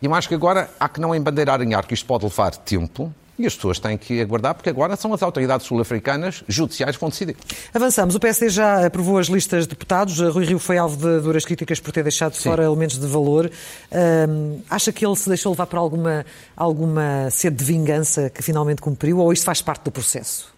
e 0.01 0.07
acho 0.07 0.27
que 0.27 0.35
agora 0.35 0.71
há 0.79 0.89
que 0.89 0.99
não 0.99 1.13
embandeirar 1.13 1.61
em 1.61 1.75
ar 1.75 1.85
que 1.85 1.93
isto 1.93 2.05
pode 2.07 2.23
levar 2.23 2.55
tempo, 2.55 3.13
e 3.37 3.45
as 3.45 3.55
pessoas 3.55 3.79
têm 3.79 3.97
que 3.97 4.21
aguardar, 4.21 4.55
porque 4.55 4.69
agora 4.69 4.95
são 4.95 5.13
as 5.13 5.21
autoridades 5.21 5.67
sul-africanas 5.67 6.43
judiciais 6.47 6.95
que 6.95 7.01
vão 7.01 7.09
decidir. 7.09 7.35
Avançamos. 7.73 8.15
O 8.15 8.19
PSD 8.19 8.49
já 8.49 8.85
aprovou 8.85 9.17
as 9.17 9.27
listas 9.27 9.63
de 9.63 9.69
deputados. 9.69 10.19
Rui 10.19 10.45
Rio 10.45 10.59
foi 10.59 10.77
alvo 10.77 10.95
de 10.95 11.21
duras 11.21 11.43
críticas 11.43 11.79
por 11.79 11.91
ter 11.91 12.03
deixado 12.03 12.33
de 12.33 12.39
fora 12.39 12.63
elementos 12.63 12.97
de 12.97 13.07
valor. 13.07 13.51
Um, 13.91 14.59
acha 14.69 14.91
que 14.91 15.05
ele 15.05 15.15
se 15.15 15.27
deixou 15.27 15.51
levar 15.51 15.67
por 15.67 15.77
alguma, 15.77 16.25
alguma 16.55 17.29
sede 17.29 17.57
de 17.57 17.63
vingança 17.63 18.29
que 18.29 18.41
finalmente 18.41 18.81
cumpriu, 18.81 19.19
ou 19.19 19.33
isto 19.33 19.43
faz 19.45 19.61
parte 19.61 19.83
do 19.83 19.91
processo? 19.91 20.55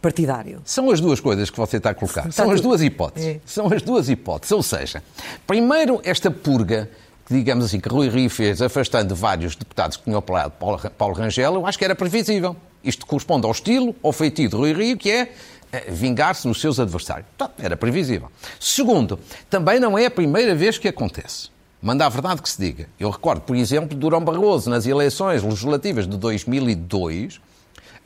partidário? 0.00 0.60
São 0.64 0.90
as 0.90 1.00
duas 1.00 1.18
coisas 1.18 1.50
que 1.50 1.56
você 1.56 1.78
está 1.78 1.90
a 1.90 1.94
colocar. 1.94 2.20
Está 2.28 2.30
São 2.30 2.44
tudo. 2.46 2.54
as 2.54 2.60
duas 2.60 2.82
hipóteses. 2.82 3.28
É. 3.28 3.40
São 3.44 3.66
as 3.66 3.82
duas 3.82 4.08
hipóteses. 4.08 4.52
Ou 4.52 4.62
seja, 4.62 5.02
primeiro 5.44 6.00
esta 6.04 6.30
purga 6.30 6.88
digamos 7.30 7.64
assim, 7.64 7.80
que 7.80 7.88
Rui 7.88 8.08
Rio 8.08 8.30
fez, 8.30 8.62
afastando 8.62 9.14
vários 9.14 9.54
deputados 9.54 9.96
que 9.96 10.04
tinham 10.04 10.18
apoiado 10.18 10.52
Paulo 10.52 11.14
Rangel, 11.14 11.54
eu 11.54 11.66
acho 11.66 11.78
que 11.78 11.84
era 11.84 11.94
previsível. 11.94 12.56
Isto 12.82 13.06
corresponde 13.06 13.46
ao 13.46 13.52
estilo, 13.52 13.94
ao 14.02 14.12
feitio 14.12 14.48
de 14.48 14.56
Rui 14.56 14.72
Rio, 14.72 14.96
que 14.96 15.10
é 15.10 15.32
eh, 15.70 15.90
vingar-se 15.90 16.48
nos 16.48 16.60
seus 16.60 16.80
adversários. 16.80 17.26
Então, 17.34 17.50
era 17.58 17.76
previsível. 17.76 18.30
Segundo, 18.58 19.18
também 19.50 19.78
não 19.78 19.98
é 19.98 20.06
a 20.06 20.10
primeira 20.10 20.54
vez 20.54 20.78
que 20.78 20.88
acontece. 20.88 21.50
Manda 21.82 22.06
a 22.06 22.08
verdade 22.08 22.40
que 22.40 22.48
se 22.48 22.60
diga. 22.60 22.88
Eu 22.98 23.10
recordo, 23.10 23.42
por 23.42 23.54
exemplo, 23.54 23.96
Durão 23.96 24.24
Barroso, 24.24 24.70
nas 24.70 24.86
eleições 24.86 25.42
legislativas 25.42 26.08
de 26.08 26.16
2002, 26.16 27.40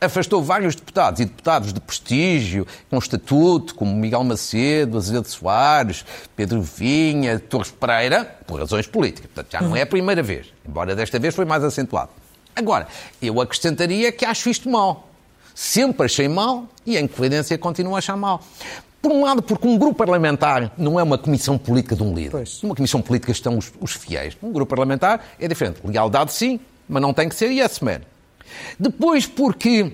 afastou 0.03 0.43
vários 0.43 0.75
deputados 0.75 1.21
e 1.21 1.25
deputados 1.25 1.73
de 1.73 1.81
prestígio, 1.81 2.67
com 2.91 2.99
estatuto, 2.99 3.75
como 3.75 3.95
Miguel 3.95 4.25
Macedo, 4.25 4.99
Azevedo 4.99 5.29
Soares, 5.29 6.05
Pedro 6.35 6.61
Vinha, 6.61 7.38
Torres 7.38 7.71
Pereira, 7.71 8.25
por 8.47 8.59
razões 8.61 8.87
políticas. 8.87 9.31
Portanto, 9.33 9.53
já 9.53 9.61
não 9.61 9.77
é 9.77 9.83
a 9.83 9.87
primeira 9.87 10.23
vez, 10.23 10.49
embora 10.69 10.95
desta 10.97 11.19
vez 11.19 11.35
foi 11.35 11.45
mais 11.45 11.62
acentuado. 11.62 12.11
Agora, 12.55 12.87
eu 13.21 13.41
acrescentaria 13.41 14.12
que 14.12 14.25
acho 14.25 14.51
isto 14.51 14.69
mal. 14.69 15.09
Sempre 15.55 16.07
achei 16.07 16.29
mal 16.29 16.67
e, 16.85 16.97
em 16.99 17.07
coerência, 17.07 17.57
continuo 17.57 17.95
a 17.95 17.99
achar 17.99 18.17
mal. 18.17 18.43
Por 19.01 19.11
um 19.11 19.25
lado, 19.25 19.43
porque 19.43 19.67
um 19.67 19.77
grupo 19.77 19.95
parlamentar 19.97 20.71
não 20.79 20.99
é 20.99 21.03
uma 21.03 21.19
comissão 21.19 21.59
política 21.59 21.97
de 21.97 22.03
um 22.03 22.15
líder. 22.15 22.31
Pois. 22.31 22.62
Numa 22.62 22.75
comissão 22.75 23.03
política 23.03 23.33
estão 23.33 23.59
os, 23.59 23.73
os, 23.81 23.93
fiéis. 23.93 24.37
Um 24.43 24.53
grupo 24.53 24.71
parlamentar 24.71 25.25
é 25.41 25.49
diferente. 25.49 25.81
Lealdade, 25.85 26.33
sim, 26.33 26.61
mas 26.88 27.03
não 27.03 27.12
tem 27.12 27.29
que 27.29 27.35
ser 27.35 27.51
yes 27.51 27.81
man. 27.81 28.01
Depois, 28.79 29.27
porque 29.27 29.93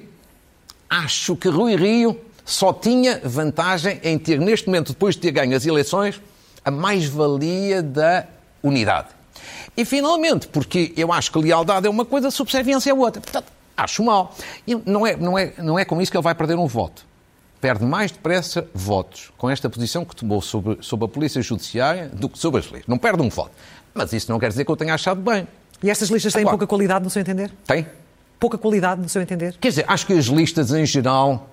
acho 0.89 1.37
que 1.37 1.49
Rui 1.49 1.77
Rio 1.77 2.19
só 2.45 2.73
tinha 2.73 3.21
vantagem 3.23 4.01
em 4.03 4.19
ter, 4.19 4.41
neste 4.41 4.67
momento, 4.67 4.93
depois 4.93 5.15
de 5.15 5.21
ter 5.21 5.31
ganho 5.33 5.55
as 5.57 5.67
eleições, 5.67 6.21
a 6.65 6.71
mais-valia 6.71 7.83
da 7.83 8.25
unidade. 8.63 9.09
E, 9.77 9.85
finalmente, 9.85 10.49
porque 10.49 10.93
eu 10.97 11.13
acho 11.13 11.31
que 11.31 11.39
lealdade 11.39 11.87
é 11.87 11.91
uma 11.91 12.05
coisa, 12.05 12.31
subserviência 12.31 12.91
é 12.91 12.95
outra. 12.95 13.21
Portanto, 13.21 13.53
acho 13.77 14.03
mal. 14.03 14.35
E 14.67 14.75
não 14.75 15.07
é, 15.07 15.17
não, 15.17 15.39
é, 15.39 15.53
não 15.59 15.79
é 15.79 15.85
com 15.85 16.01
isso 16.01 16.11
que 16.11 16.17
ele 16.17 16.25
vai 16.25 16.35
perder 16.35 16.57
um 16.59 16.67
voto. 16.67 17.07
Perde 17.61 17.85
mais 17.85 18.11
depressa 18.11 18.69
votos 18.75 19.31
com 19.37 19.51
esta 19.51 19.69
posição 19.69 20.05
que 20.05 20.15
tomou 20.17 20.41
sobre, 20.41 20.79
sobre 20.81 21.05
a 21.05 21.09
Polícia 21.09 21.43
Judiciária 21.43 22.09
do 22.09 22.29
que 22.29 22.39
sobre 22.39 22.61
as 22.61 22.71
leis. 22.71 22.85
Não 22.87 22.99
perde 22.99 23.23
um 23.23 23.29
voto. 23.29 23.51
Mas 23.95 24.13
isso 24.13 24.31
não 24.31 24.39
quer 24.39 24.49
dizer 24.49 24.65
que 24.65 24.71
eu 24.71 24.77
tenha 24.77 24.95
achado 24.95 25.21
bem. 25.21 25.47
E 25.83 25.91
estas 25.91 26.09
listas 26.09 26.33
têm 26.33 26.43
Agora, 26.43 26.57
pouca 26.57 26.67
qualidade, 26.67 27.05
no 27.05 27.11
seu 27.11 27.21
entender? 27.21 27.53
Tem. 27.67 27.87
Pouca 28.39 28.57
qualidade, 28.57 29.01
no 29.01 29.09
seu 29.09 29.21
entender? 29.21 29.57
Quer 29.61 29.69
dizer, 29.69 29.85
acho 29.89 30.07
que 30.07 30.13
as 30.13 30.27
listas, 30.27 30.73
em 30.73 30.87
geral, 30.87 31.49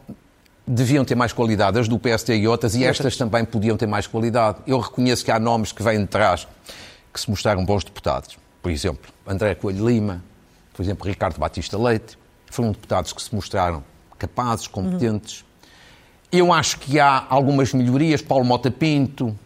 deviam 0.67 1.03
ter 1.03 1.15
mais 1.15 1.33
qualidade, 1.33 1.79
as 1.79 1.87
do 1.87 1.97
PSD 1.97 2.37
e 2.37 2.47
outras, 2.47 2.75
e 2.75 2.83
estas 2.83 3.17
também 3.17 3.43
podiam 3.43 3.77
ter 3.77 3.87
mais 3.87 4.07
qualidade. 4.07 4.59
Eu 4.65 4.79
reconheço 4.79 5.23
que 5.23 5.31
há 5.31 5.39
nomes 5.39 5.71
que 5.71 5.83
vêm 5.83 6.01
de 6.01 6.07
trás 6.07 6.47
que 7.13 7.19
se 7.19 7.29
mostraram 7.29 7.63
bons 7.65 7.83
deputados. 7.83 8.37
Por 8.61 8.71
exemplo, 8.71 9.11
André 9.25 9.55
Coelho 9.55 9.87
Lima, 9.87 10.23
por 10.73 10.81
exemplo, 10.81 11.07
Ricardo 11.07 11.39
Batista 11.39 11.77
Leite, 11.77 12.17
foram 12.51 12.71
deputados 12.71 13.13
que 13.13 13.21
se 13.21 13.33
mostraram 13.33 13.83
capazes, 14.17 14.67
competentes. 14.67 15.41
Uhum. 15.41 15.45
Eu 16.31 16.53
acho 16.53 16.79
que 16.79 16.99
há 16.99 17.25
algumas 17.29 17.73
melhorias. 17.73 18.21
Paulo 18.21 18.43
Mota 18.43 18.69
Pinto, 18.69 19.37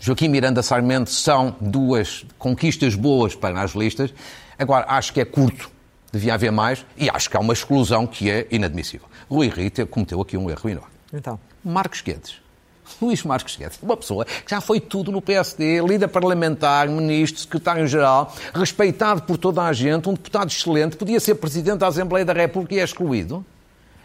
Joaquim 0.00 0.28
Miranda 0.28 0.62
Sarmento 0.62 1.10
são 1.10 1.56
duas 1.60 2.24
conquistas 2.38 2.94
boas 2.94 3.34
para 3.34 3.60
as 3.60 3.72
listas. 3.72 4.12
Agora, 4.58 4.84
acho 4.88 5.12
que 5.12 5.20
é 5.20 5.24
curto, 5.24 5.70
devia 6.14 6.34
haver 6.34 6.50
mais, 6.50 6.84
e 6.96 7.10
acho 7.10 7.28
que 7.28 7.36
há 7.36 7.40
uma 7.40 7.52
exclusão 7.52 8.06
que 8.06 8.30
é 8.30 8.46
inadmissível. 8.50 9.06
Rui 9.28 9.48
Rita 9.48 9.84
cometeu 9.86 10.20
aqui 10.20 10.36
um 10.36 10.50
erro 10.50 10.70
enorme. 10.70 10.94
Então. 11.12 11.38
Marcos 11.64 12.00
Guedes 12.00 12.44
Luís 13.00 13.22
Marcos 13.22 13.56
Guedes, 13.56 13.78
uma 13.82 13.96
pessoa 13.96 14.24
que 14.24 14.50
já 14.50 14.60
foi 14.60 14.80
tudo 14.80 15.10
no 15.10 15.20
PSD, 15.20 15.80
líder 15.80 16.08
parlamentar, 16.08 16.88
ministro, 16.88 17.40
secretário-geral, 17.40 18.34
respeitado 18.54 19.22
por 19.22 19.38
toda 19.38 19.62
a 19.62 19.72
gente, 19.72 20.08
um 20.08 20.14
deputado 20.14 20.48
excelente, 20.48 20.96
podia 20.96 21.18
ser 21.20 21.36
presidente 21.36 21.78
da 21.78 21.88
Assembleia 21.88 22.24
da 22.24 22.32
República 22.32 22.74
e 22.74 22.80
é 22.80 22.84
excluído. 22.84 23.44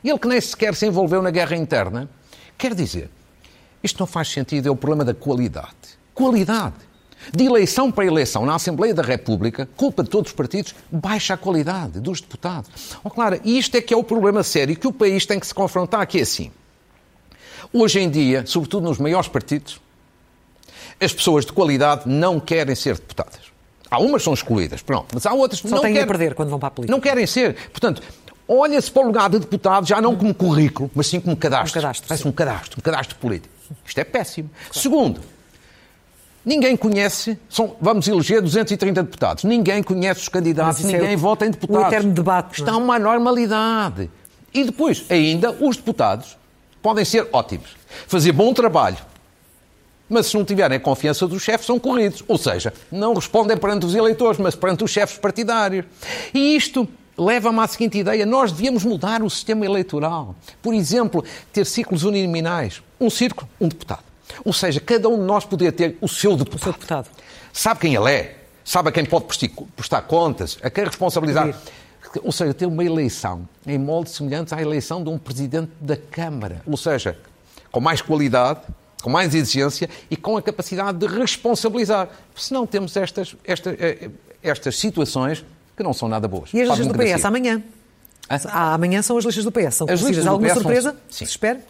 Ele 0.04 0.18
que 0.18 0.28
nem 0.28 0.40
sequer 0.40 0.76
se 0.76 0.88
envolveu 0.88 1.22
na 1.22 1.30
guerra 1.30 1.56
interna. 1.56 2.10
Quer 2.58 2.74
dizer, 2.74 3.10
isto 3.84 4.00
não 4.00 4.08
faz 4.08 4.30
sentido, 4.30 4.68
é 4.68 4.72
o 4.72 4.76
problema 4.76 5.04
da 5.04 5.14
qualidade. 5.14 6.00
Qualidade. 6.14 6.89
De 7.34 7.44
eleição 7.46 7.92
para 7.92 8.06
eleição 8.06 8.46
na 8.46 8.56
Assembleia 8.56 8.94
da 8.94 9.04
República, 9.04 9.68
culpa 9.76 10.04
de 10.04 10.10
todos 10.10 10.32
os 10.32 10.36
partidos, 10.36 10.74
baixa 10.92 11.34
a 11.34 11.38
qualidade 11.38 12.00
dos 12.00 12.22
deputados. 12.22 12.70
Oh, 13.04 13.10
claro, 13.10 13.40
isto 13.44 13.76
é 13.76 13.82
que 13.82 13.94
é 13.94 13.98
o 13.98 14.04
problema 14.04 14.42
sério 14.42 14.76
que 14.76 14.88
o 14.88 14.94
país 14.94 15.26
tem 15.26 15.40
que 15.40 15.46
se 15.46 15.54
confrontar, 15.54 16.06
que 16.08 16.20
é 16.20 16.22
assim. 16.22 16.52
Hoje 17.72 18.00
em 18.00 18.10
dia, 18.10 18.46
sobretudo 18.46 18.88
nos 18.88 18.98
maiores 18.98 19.28
partidos, 19.28 19.80
as 21.00 21.14
pessoas 21.14 21.46
de 21.46 21.54
qualidade 21.54 22.04
não 22.10 22.40
querem 22.40 22.74
ser 22.74 22.96
deputadas. 22.96 23.50
Há 23.92 24.00
umas 24.00 24.22
que 24.22 24.26
são 24.26 24.34
excluídas, 24.34 24.82
pronto, 24.82 25.08
mas 25.14 25.26
há 25.26 25.34
outras 25.34 25.62
que 25.62 25.68
Só 25.68 25.76
não 25.76 25.82
têm 25.84 25.94
querem. 25.94 26.04
a 26.04 26.08
perder 26.08 26.36
quando 26.36 26.50
vão 26.50 26.60
para 26.60 26.68
a 26.68 26.72
política. 26.72 26.96
Não 26.96 27.02
querem 27.02 27.26
ser. 27.28 27.56
Portanto, 27.72 28.02
olha-se 28.48 28.90
para 28.92 29.04
o 29.04 29.06
lugar 29.06 29.30
de 29.30 29.40
deputado 29.40 29.88
já 29.88 30.02
não 30.02 30.16
como 30.16 30.34
currículo, 30.34 30.90
mas 30.96 31.08
sim 31.08 31.20
como 31.20 31.36
cadastro. 31.36 31.80
Um 31.80 31.82
cadastro. 31.82 32.08
Parece 32.08 32.28
um 32.28 32.32
cadastro, 32.32 32.80
um 32.80 32.82
cadastro 32.82 33.16
político. 33.18 33.54
Isto 33.86 33.98
é 34.00 34.04
péssimo. 34.04 34.50
Claro. 34.50 34.80
Segundo, 34.80 35.22
ninguém 36.46 36.76
conhece, 36.76 37.38
são, 37.50 37.76
vamos 37.80 38.08
eleger 38.08 38.42
230 38.42 39.04
deputados, 39.04 39.44
ninguém 39.44 39.84
conhece 39.84 40.22
os 40.22 40.30
candidatos, 40.30 40.84
é 40.84 40.88
ninguém 40.88 41.14
é 41.14 41.16
o, 41.16 41.20
vota 41.20 41.46
em 41.46 41.52
deputados. 41.52 41.86
O 41.86 41.88
eterno 41.88 42.12
debate. 42.12 42.60
Está 42.60 42.72
é? 42.72 42.76
uma 42.76 42.98
normalidade. 42.98 44.10
E 44.54 44.64
depois, 44.64 45.06
ainda, 45.10 45.52
os 45.52 45.78
deputados 45.78 46.38
podem 46.82 47.06
ser 47.06 47.28
ótimos, 47.32 47.76
fazer 48.08 48.32
bom 48.32 48.54
trabalho, 48.54 48.98
mas 50.10 50.26
se 50.28 50.36
não 50.36 50.44
tiverem 50.44 50.78
a 50.78 50.80
confiança 50.80 51.28
dos 51.28 51.44
chefes, 51.44 51.68
são 51.68 51.78
corridos. 51.78 52.24
Ou 52.28 52.38
seja, 52.38 52.74
não 52.92 53.14
respondem 53.14 53.56
perante 53.56 53.86
os 53.86 53.94
eleitores, 53.94 54.40
mas 54.40 54.56
perante 54.56 54.84
os 54.84 54.90
chefes 54.90 55.20
partidários. 55.20 55.86
E 56.34 56.56
isto 56.56 56.88
leva-me 57.16 57.60
à 57.60 57.68
seguinte 57.68 58.00
ideia: 58.00 58.26
nós 58.26 58.52
devíamos 58.52 58.84
mudar 58.84 59.22
o 59.22 59.30
sistema 59.30 59.66
eleitoral. 59.66 60.36
Por 60.62 60.74
exemplo, 60.74 61.24
ter 61.54 61.66
ciclos 61.66 62.04
uninominais. 62.04 62.82
Um 63.00 63.10
círculo, 63.10 63.48
um 63.62 63.68
deputado. 63.68 64.09
Ou 64.44 64.54
seja, 64.54 64.80
cada 64.80 65.10
um 65.10 65.18
de 65.18 65.24
nós 65.24 65.46
poderia 65.46 65.72
ter 65.72 65.98
o 66.02 66.08
seu 66.08 66.36
deputado. 66.36 66.60
O 66.60 66.64
seu 66.64 66.74
deputado. 66.74 67.10
Sabe 67.52 67.80
quem 67.80 67.96
ele 67.96 68.12
é, 68.12 68.38
sabe 68.64 68.90
a 68.90 68.92
quem 68.92 69.06
pode 69.06 69.26
prestar 69.76 70.02
contas, 70.04 70.58
a 70.62 70.70
quem 70.70 70.86
responsabilizar 70.86 71.54
ou 72.24 72.32
seja, 72.32 72.54
ter 72.54 72.66
uma 72.66 72.84
eleição 72.84 73.48
em 73.68 73.78
moldes 73.78 74.14
semelhantes 74.14 74.54
à 74.54 74.62
eleição 74.62 75.04
de 75.04 75.10
um 75.10 75.18
presidente 75.18 75.72
da 75.80 75.96
Câmara, 75.96 76.62
ou 76.66 76.78
seja, 76.78 77.18
com 77.72 77.80
mais 77.80 78.02
qualidade, 78.02 78.62
com 79.02 79.10
mais 79.10 79.36
exigência 79.36 79.90
e 80.10 80.16
com 80.16 80.38
a 80.38 80.42
capacidade 80.42 80.98
de 80.98 81.08
responsabilizar. 81.08 82.10
Se 82.36 82.54
não 82.54 82.66
temos 82.66 82.96
estas, 82.98 83.36
estas, 83.44 83.76
eh, 83.80 84.10
estas 84.42 84.78
situações 84.78 85.46
que 85.78 85.84
não 85.84 85.94
são 85.94 86.10
nada 86.10 86.28
boas. 86.28 86.50
E 86.54 86.62
as 86.62 86.68
listas 86.68 86.88
do 86.88 86.94
PS 86.94 87.26
amanhã? 87.26 87.64
Ah, 88.28 88.74
amanhã 88.74 89.02
são 89.02 89.18
as 89.18 89.26
listas 89.26 89.44
do 89.44 89.52
PS. 89.52 89.76
São 89.76 89.88
as 89.90 90.02
listas 90.02 90.28
alguma 90.28 90.54
surpresa? 90.54 90.92
São... 90.92 91.00
Sim. 91.10 91.26
Se 91.26 91.32
espera? 91.32 91.62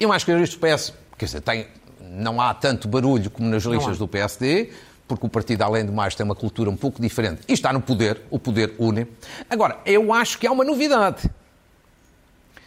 Eu 0.00 0.12
acho 0.12 0.24
que 0.24 0.32
as 0.32 0.40
listas 0.40 0.58
do 0.58 0.66
PS, 0.66 0.92
quer 1.16 1.26
dizer, 1.26 1.40
tem, 1.40 1.66
não 2.00 2.40
há 2.40 2.54
tanto 2.54 2.88
barulho 2.88 3.30
como 3.30 3.48
nas 3.48 3.64
listas 3.64 3.98
do 3.98 4.06
PSD, 4.06 4.70
porque 5.06 5.26
o 5.26 5.28
partido, 5.28 5.62
além 5.62 5.84
de 5.86 5.92
mais, 5.92 6.14
tem 6.14 6.24
uma 6.24 6.34
cultura 6.34 6.68
um 6.68 6.76
pouco 6.76 7.00
diferente 7.00 7.42
e 7.48 7.52
está 7.52 7.72
no 7.72 7.80
poder, 7.80 8.20
o 8.30 8.38
poder 8.38 8.74
une. 8.78 9.06
Agora, 9.48 9.78
eu 9.84 10.12
acho 10.12 10.38
que 10.38 10.46
há 10.46 10.52
uma 10.52 10.64
novidade. 10.64 11.30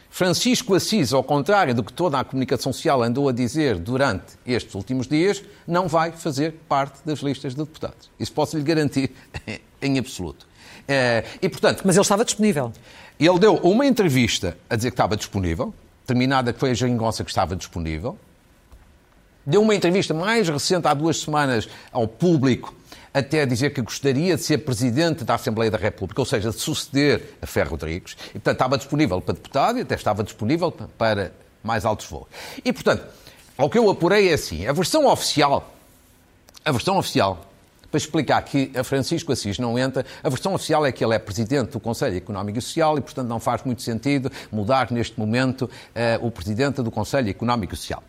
Francisco 0.10 0.74
Assis, 0.74 1.14
ao 1.14 1.24
contrário 1.24 1.74
do 1.74 1.84
que 1.84 1.94
toda 1.94 2.20
a 2.20 2.24
comunicação 2.24 2.74
social 2.74 3.04
andou 3.04 3.30
a 3.30 3.32
dizer 3.32 3.78
durante 3.78 4.34
estes 4.46 4.74
últimos 4.74 5.08
dias, 5.08 5.44
não 5.68 5.88
vai 5.88 6.12
fazer 6.12 6.60
parte 6.68 7.00
das 7.06 7.20
listas 7.20 7.54
de 7.54 7.60
deputados. 7.60 8.10
Isso 8.20 8.32
posso 8.32 8.58
lhe 8.58 8.64
garantir 8.64 9.12
em 9.82 10.00
absoluto. 10.00 10.48
Eh, 10.88 11.24
e, 11.42 11.48
portanto, 11.48 11.84
Mas 11.86 11.96
ele 11.96 12.02
estava 12.02 12.26
disponível. 12.26 12.74
Ele 13.20 13.38
deu 13.38 13.56
uma 13.58 13.86
entrevista 13.86 14.58
a 14.70 14.76
dizer 14.76 14.90
que 14.90 14.94
estava 14.96 15.16
disponível, 15.16 15.74
terminada 16.08 16.52
que 16.52 16.60
foi 16.60 16.72
a 16.72 16.74
geringonça 16.74 17.24
que 17.24 17.30
estava 17.30 17.56
disponível, 17.56 18.18
Deu 19.50 19.64
uma 19.64 19.74
entrevista 19.74 20.14
mais 20.14 20.48
recente, 20.48 20.88
há 20.88 20.94
duas 20.94 21.22
semanas, 21.22 21.68
ao 21.92 22.08
público, 22.08 22.72
até 23.12 23.48
dizer 23.48 23.72
que 23.72 23.82
gostaria 23.82 24.36
de 24.36 24.44
ser 24.44 24.60
presidente 24.60 25.24
da 25.24 25.34
Assembleia 25.34 25.72
da 25.72 25.78
República, 25.80 26.22
ou 26.22 26.26
seja, 26.26 26.52
de 26.52 26.60
suceder 26.60 27.34
a 27.42 27.48
Ferro 27.48 27.72
Rodrigues. 27.72 28.16
E, 28.30 28.34
portanto, 28.34 28.54
estava 28.54 28.78
disponível 28.78 29.20
para 29.20 29.34
deputado 29.34 29.80
e 29.80 29.82
até 29.82 29.96
estava 29.96 30.24
disponível 30.24 30.72
para 30.96 31.32
mais 31.64 31.84
altos 31.84 32.06
voos. 32.06 32.28
E, 32.64 32.72
portanto, 32.72 33.04
ao 33.58 33.68
que 33.72 33.80
eu 33.80 33.90
apurei 33.90 34.30
é 34.30 34.34
assim, 34.34 34.68
a 34.68 34.72
versão 34.72 35.08
oficial, 35.08 35.74
a 36.64 36.72
versão 36.72 37.00
oficial, 37.00 37.49
para 37.90 37.98
explicar 37.98 38.42
que 38.44 38.72
a 38.76 38.84
Francisco 38.84 39.32
Assis 39.32 39.58
não 39.58 39.78
entra, 39.78 40.06
a 40.24 40.30
versão 40.30 40.54
oficial 40.54 40.86
é 40.86 40.92
que 40.92 41.04
ele 41.04 41.16
é 41.16 41.20
presidente 41.20 41.72
do 41.72 41.80
Conselho 41.80 42.16
Económico 42.16 42.60
e 42.60 42.62
Social 42.62 42.98
e, 42.98 43.02
portanto, 43.02 43.28
não 43.28 43.40
faz 43.40 43.64
muito 43.64 43.82
sentido 43.82 44.32
mudar 44.52 44.92
neste 44.92 45.20
momento 45.20 45.64
uh, 45.64 46.26
o 46.26 46.30
presidente 46.30 46.82
do 46.82 46.92
Conselho 46.92 47.30
Económico 47.30 47.74
e 47.74 47.78
Social. 47.78 48.04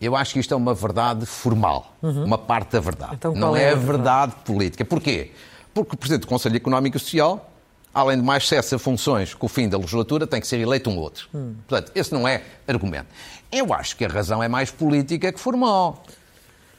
Eu 0.00 0.16
acho 0.16 0.34
que 0.34 0.40
isto 0.40 0.52
é 0.54 0.56
uma 0.56 0.74
verdade 0.74 1.26
formal, 1.26 1.94
uhum. 2.02 2.24
uma 2.24 2.38
parte 2.38 2.72
da 2.72 2.80
verdade. 2.80 3.14
Então, 3.14 3.34
não 3.34 3.56
é, 3.56 3.64
é 3.64 3.70
a 3.70 3.74
verdade, 3.74 3.86
verdade 3.86 4.34
política. 4.44 4.84
Porquê? 4.84 5.32
Porque 5.74 5.94
o 5.94 5.98
Presidente 5.98 6.22
do 6.22 6.28
Conselho 6.28 6.56
Económico 6.56 6.96
e 6.96 7.00
Social, 7.00 7.50
além 7.92 8.18
de 8.18 8.22
mais 8.22 8.48
cessa 8.48 8.78
funções 8.78 9.34
com 9.34 9.46
o 9.46 9.48
fim 9.48 9.68
da 9.68 9.76
legislatura, 9.76 10.26
tem 10.26 10.40
que 10.40 10.46
ser 10.46 10.58
eleito 10.58 10.88
um 10.88 10.98
outro. 10.98 11.28
Hum. 11.34 11.54
Portanto, 11.66 11.92
esse 11.94 12.12
não 12.12 12.26
é 12.26 12.42
argumento. 12.66 13.08
Eu 13.52 13.72
acho 13.72 13.96
que 13.96 14.04
a 14.04 14.08
razão 14.08 14.42
é 14.42 14.48
mais 14.48 14.70
política 14.70 15.32
que 15.32 15.40
formal. 15.40 16.02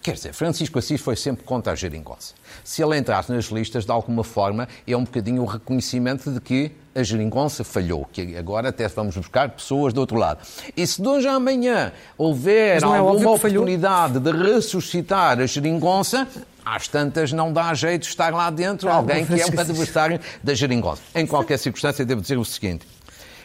Quer 0.07 0.13
dizer, 0.13 0.31
Francisco 0.31 0.79
Assis 0.79 1.01
foi 1.01 1.17
sempre 1.17 1.43
contra 1.43 1.73
a 1.73 1.75
geringonça. 1.75 2.33
Se 2.63 2.81
ele 2.81 2.97
entrasse 2.97 3.29
nas 3.29 3.47
listas, 3.47 3.83
de 3.83 3.91
alguma 3.91 4.23
forma, 4.23 4.65
é 4.87 4.95
um 4.95 5.03
bocadinho 5.03 5.41
o 5.41 5.45
reconhecimento 5.45 6.31
de 6.31 6.39
que 6.39 6.71
a 6.95 7.03
geringonça 7.03 7.61
falhou, 7.65 8.07
que 8.13 8.37
agora 8.37 8.69
até 8.69 8.87
vamos 8.87 9.17
buscar 9.17 9.49
pessoas 9.49 9.91
do 9.91 9.99
outro 9.99 10.15
lado. 10.15 10.39
E 10.77 10.87
se 10.87 11.01
de 11.01 11.07
hoje 11.09 11.27
a 11.27 11.33
amanhã 11.33 11.91
houver 12.17 12.81
é 12.81 12.85
alguma 12.85 13.31
oportunidade 13.31 14.17
de 14.21 14.31
ressuscitar 14.31 15.41
a 15.41 15.45
geringonça, 15.45 16.25
às 16.63 16.87
tantas 16.87 17.33
não 17.33 17.51
dá 17.51 17.73
jeito 17.73 18.03
de 18.03 18.07
estar 18.07 18.33
lá 18.33 18.49
dentro 18.49 18.89
alguém 18.89 19.25
que 19.25 19.33
é 19.33 19.45
um 19.45 19.59
adversário 19.59 20.21
da 20.41 20.53
geringonça. 20.53 21.01
Em 21.13 21.27
qualquer 21.27 21.59
circunstância, 21.59 22.05
devo 22.05 22.21
dizer 22.21 22.37
o 22.37 22.45
seguinte. 22.45 22.87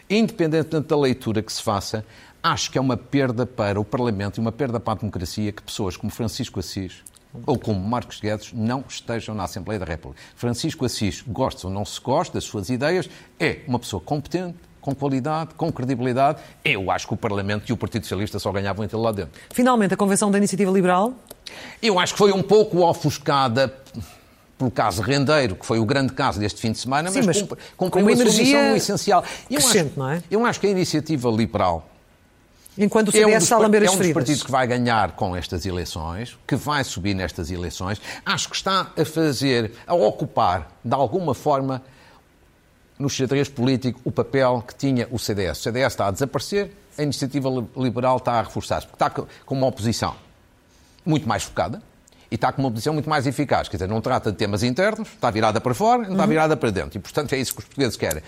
independentemente 0.09 0.87
da 0.87 0.96
leitura 0.96 1.42
que 1.42 1.53
se 1.53 1.61
faça, 1.61 2.05
acho 2.42 2.70
que 2.70 2.78
é 2.78 2.81
uma 2.81 2.96
perda 2.96 3.46
para 3.46 3.81
o 3.81 3.85
Parlamento 3.85 4.38
e 4.38 4.40
uma 4.40 4.52
perda 4.52 4.81
para 4.81 4.94
a 4.94 4.96
democracia 4.96 5.52
que 5.52 5.62
pessoas 5.62 5.96
como 5.96 6.11
Francisco 6.11 6.59
Assis 6.59 7.02
ou 7.46 7.59
como 7.59 7.81
Marcos 7.81 8.20
Guedes 8.20 8.52
não 8.52 8.85
estejam 8.87 9.35
na 9.35 9.44
Assembleia 9.44 9.78
da 9.78 9.87
República. 9.87 10.22
Francisco 10.37 10.85
Assis, 10.85 11.22
gosta 11.26 11.66
ou 11.66 11.72
não 11.72 11.85
se 11.85 12.00
gosta 12.00 12.35
das 12.35 12.44
suas 12.44 12.68
ideias, 12.68 13.09
é 13.38 13.61
uma 13.66 13.78
pessoa 13.78 14.02
competente, 14.02 14.59
com 14.81 14.94
qualidade, 14.94 15.55
com 15.55 15.72
credibilidade. 15.72 16.42
Eu 16.64 16.90
acho 16.90 17.07
que 17.07 17.14
o 17.14 17.16
Parlamento 17.16 17.70
e 17.70 17.72
o 17.72 17.76
Partido 17.76 18.02
Socialista 18.02 18.38
só 18.38 18.50
ganhavam 18.50 18.85
entre 18.85 18.96
lá 18.96 19.12
dentro. 19.12 19.40
Finalmente, 19.50 19.94
a 19.94 19.96
Convenção 19.96 20.31
da 20.31 20.37
Iniciativa 20.37 20.70
Liberal? 20.70 21.14
Eu 21.81 21.98
acho 21.98 22.14
que 22.14 22.18
foi 22.18 22.33
um 22.33 22.42
pouco 22.42 22.81
ofuscada 22.81 23.72
pelo 24.59 24.70
caso 24.70 25.00
Rendeiro, 25.00 25.57
que 25.57 25.64
foi 25.64 25.78
o 25.78 25.85
grande 25.85 26.12
caso 26.12 26.38
deste 26.38 26.61
fim 26.61 26.72
de 26.72 26.78
semana, 26.78 27.11
Sim, 27.11 27.22
mas, 27.22 27.42
mas 27.42 27.59
cumpriu 27.76 28.05
uma 28.05 28.12
energia 28.12 28.76
essencial. 28.76 29.24
Eu 29.50 29.59
acho, 29.59 29.90
não 29.96 30.11
é? 30.11 30.22
eu 30.31 30.44
acho 30.44 30.61
que 30.61 30.66
a 30.66 30.70
Iniciativa 30.70 31.31
Liberal 31.31 31.91
Enquanto 32.76 33.08
o 33.08 33.12
CDS 33.12 33.30
é 33.30 33.35
um 33.35 33.38
está 33.38 33.56
a 33.56 33.58
lamber 33.58 33.82
as 33.82 33.90
feridas. 33.90 34.06
É 34.06 34.11
um 34.11 34.12
dos 34.12 34.14
partidos 34.14 34.42
que 34.42 34.50
vai 34.50 34.66
ganhar 34.66 35.12
com 35.12 35.37
estas 35.37 35.66
eleições, 35.66 36.38
que 36.46 36.56
vai 36.56 36.82
subir 36.85 37.14
nestas 37.14 37.50
eleições. 37.50 38.00
Acho 38.24 38.48
que 38.48 38.56
está 38.56 38.90
a 38.96 39.04
fazer, 39.04 39.72
a 39.87 39.94
ocupar, 39.94 40.70
de 40.82 40.94
alguma 40.94 41.35
forma, 41.35 41.82
no 42.98 43.11
xadrez 43.11 43.48
político, 43.48 44.00
o 44.04 44.11
papel 44.11 44.64
que 44.66 44.74
tinha 44.74 45.06
o 45.11 45.18
CDS. 45.18 45.58
O 45.58 45.62
CDS 45.62 45.92
está 45.92 46.06
a 46.06 46.11
desaparecer, 46.11 46.72
a 46.96 47.02
iniciativa 47.02 47.48
liberal 47.76 48.16
está 48.16 48.32
a 48.32 48.42
reforçar-se, 48.42 48.87
porque 48.87 49.02
está 49.04 49.11
com 49.44 49.54
uma 49.54 49.66
oposição 49.66 50.14
muito 51.04 51.28
mais 51.28 51.42
focada 51.42 51.82
e 52.30 52.37
está 52.37 52.50
com 52.52 52.62
uma 52.62 52.68
oposição 52.68 52.94
muito 52.94 53.11
mais 53.11 53.26
eficaz. 53.26 53.68
Quer 53.68 53.76
dizer, 53.76 53.88
não 53.88 54.00
trata 54.00 54.32
de 54.32 54.38
temas 54.38 54.62
internos, 54.62 55.08
está 55.08 55.30
virada 55.30 55.61
para 55.61 55.74
fora, 55.74 56.04
não 56.04 56.12
está 56.12 56.22
uhum. 56.22 56.28
virada 56.28 56.56
para 56.56 56.70
dentro. 56.70 56.96
E, 56.96 57.00
portanto, 57.00 57.35
é 57.35 57.38
isso 57.38 57.52
que 57.52 57.58
os 57.58 57.66
portugueses 57.66 57.96
querem. 57.96 58.22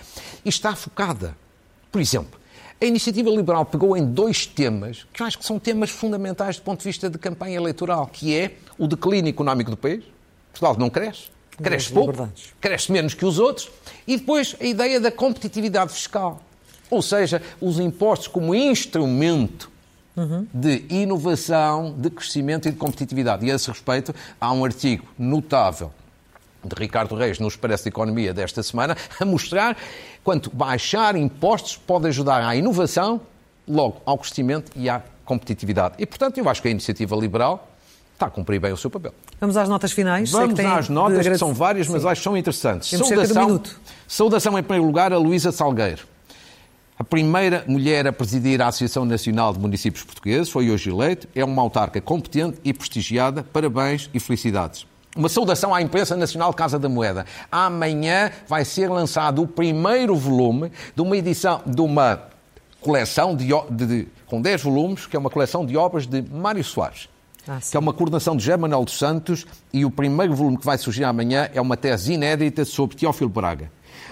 E 0.44 0.48
está 0.50 0.76
focada. 0.76 1.34
Por 1.90 2.00
exemplo, 2.00 2.38
a 2.84 2.86
iniciativa 2.86 3.30
liberal 3.30 3.64
pegou 3.64 3.96
em 3.96 4.04
dois 4.04 4.46
temas 4.46 5.06
que 5.12 5.22
eu 5.22 5.26
acho 5.26 5.38
que 5.38 5.44
são 5.44 5.58
temas 5.58 5.90
fundamentais 5.90 6.56
do 6.56 6.62
ponto 6.62 6.80
de 6.80 6.84
vista 6.84 7.08
de 7.08 7.18
campanha 7.18 7.56
eleitoral, 7.56 8.06
que 8.06 8.36
é 8.36 8.56
o 8.78 8.86
declínio 8.86 9.30
económico 9.30 9.70
do 9.70 9.76
país. 9.76 10.04
Portugal 10.52 10.76
não 10.78 10.90
cresce, 10.90 11.28
cresce 11.56 11.92
pouco, 11.92 12.28
cresce 12.60 12.92
menos 12.92 13.14
que 13.14 13.24
os 13.24 13.38
outros, 13.38 13.70
e 14.06 14.16
depois 14.16 14.54
a 14.60 14.64
ideia 14.64 15.00
da 15.00 15.10
competitividade 15.10 15.92
fiscal. 15.92 16.42
Ou 16.90 17.00
seja, 17.00 17.40
os 17.60 17.80
impostos 17.80 18.28
como 18.28 18.54
instrumento 18.54 19.70
uhum. 20.14 20.46
de 20.52 20.84
inovação, 20.90 21.94
de 21.96 22.10
crescimento 22.10 22.68
e 22.68 22.70
de 22.70 22.76
competitividade. 22.76 23.46
E 23.46 23.50
a 23.50 23.54
esse 23.54 23.68
respeito, 23.68 24.14
há 24.38 24.52
um 24.52 24.64
artigo 24.64 25.06
notável 25.18 25.90
de 26.68 26.74
Ricardo 26.76 27.14
Reis 27.14 27.38
nos 27.38 27.56
Parece 27.56 27.84
de 27.84 27.88
Economia 27.90 28.32
desta 28.32 28.62
semana, 28.62 28.96
a 29.20 29.24
mostrar 29.24 29.76
quanto 30.22 30.50
baixar 30.54 31.16
impostos 31.16 31.76
pode 31.76 32.08
ajudar 32.08 32.42
à 32.42 32.56
inovação, 32.56 33.20
logo 33.68 34.00
ao 34.04 34.18
crescimento 34.18 34.72
e 34.76 34.88
à 34.88 35.02
competitividade. 35.24 35.94
E, 35.98 36.06
portanto, 36.06 36.38
eu 36.38 36.48
acho 36.48 36.60
que 36.60 36.68
a 36.68 36.70
iniciativa 36.70 37.16
liberal 37.16 37.68
está 38.12 38.26
a 38.26 38.30
cumprir 38.30 38.60
bem 38.60 38.72
o 38.72 38.76
seu 38.76 38.90
papel. 38.90 39.12
Vamos 39.40 39.56
às 39.56 39.68
notas 39.68 39.92
finais. 39.92 40.30
Vamos 40.30 40.58
às 40.60 40.88
notas, 40.88 41.26
que 41.26 41.38
são 41.38 41.52
várias, 41.52 41.88
mas 41.88 42.02
Sim. 42.02 42.08
acho 42.08 42.20
que 42.20 42.24
são 42.24 42.36
interessantes. 42.36 42.90
Temos 42.90 43.08
saudação, 43.08 43.62
saudação, 44.06 44.58
em 44.58 44.62
primeiro 44.62 44.86
lugar, 44.86 45.12
a 45.12 45.18
Luísa 45.18 45.50
Salgueiro. 45.50 46.06
A 46.96 47.02
primeira 47.02 47.64
mulher 47.66 48.06
a 48.06 48.12
presidir 48.12 48.62
a 48.62 48.68
Associação 48.68 49.04
Nacional 49.04 49.52
de 49.52 49.58
Municípios 49.58 50.04
Portugueses 50.04 50.48
foi 50.48 50.70
hoje 50.70 50.90
eleita. 50.90 51.28
É 51.34 51.44
uma 51.44 51.60
autarca 51.60 52.00
competente 52.00 52.58
e 52.64 52.72
prestigiada. 52.72 53.42
Parabéns 53.42 54.08
e 54.14 54.20
felicidades. 54.20 54.86
Uma 55.16 55.28
saudação 55.28 55.72
à 55.72 55.80
imprensa 55.80 56.16
nacional 56.16 56.52
Casa 56.52 56.76
da 56.76 56.88
Moeda. 56.88 57.24
Amanhã 57.50 58.32
vai 58.48 58.64
ser 58.64 58.90
lançado 58.90 59.42
o 59.42 59.46
primeiro 59.46 60.16
volume 60.16 60.72
de 60.94 61.02
uma 61.02 61.16
edição, 61.16 61.62
de 61.64 61.80
uma 61.80 62.24
coleção 62.80 63.36
de, 63.36 63.46
de, 63.70 63.86
de 63.86 64.08
com 64.26 64.42
10 64.42 64.62
volumes, 64.64 65.06
que 65.06 65.14
é 65.14 65.18
uma 65.18 65.30
coleção 65.30 65.64
de 65.64 65.76
obras 65.76 66.04
de 66.04 66.20
Mário 66.20 66.64
Soares. 66.64 67.08
Ah, 67.46 67.60
que 67.60 67.76
é 67.76 67.78
uma 67.78 67.92
coordenação 67.92 68.36
de 68.36 68.42
José 68.42 68.56
Manuel 68.56 68.84
dos 68.84 68.98
Santos, 68.98 69.46
e 69.72 69.84
o 69.84 69.90
primeiro 69.90 70.34
volume 70.34 70.58
que 70.58 70.64
vai 70.64 70.78
surgir 70.78 71.04
amanhã 71.04 71.48
é 71.54 71.60
uma 71.60 71.76
tese 71.76 72.14
inédita 72.14 72.64
sobre 72.64 72.96
Teófilo 72.96 73.30
Braga. 73.30 73.70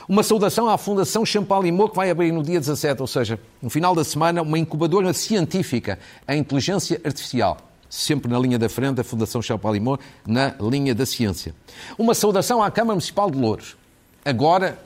Uma 0.08 0.22
saudação 0.22 0.68
à 0.68 0.78
Fundação 0.78 1.26
Champalimau, 1.26 1.88
que 1.88 1.96
vai 1.96 2.10
abrir 2.10 2.30
no 2.30 2.44
dia 2.44 2.60
17, 2.60 3.00
ou 3.00 3.08
seja, 3.08 3.40
no 3.60 3.68
final 3.68 3.92
da 3.92 4.04
semana, 4.04 4.40
uma 4.40 4.58
incubadora 4.58 5.12
científica 5.12 5.98
em 6.28 6.38
inteligência 6.38 7.00
artificial 7.04 7.56
sempre 7.92 8.32
na 8.32 8.38
linha 8.38 8.58
da 8.58 8.70
frente, 8.70 9.02
a 9.02 9.04
Fundação 9.04 9.42
Champalimau, 9.42 9.98
na 10.26 10.54
linha 10.58 10.94
da 10.94 11.04
ciência. 11.04 11.54
Uma 11.98 12.14
saudação 12.14 12.62
à 12.62 12.70
Câmara 12.70 12.94
Municipal 12.94 13.30
de 13.30 13.36
Louros, 13.36 13.76
agora 14.24 14.78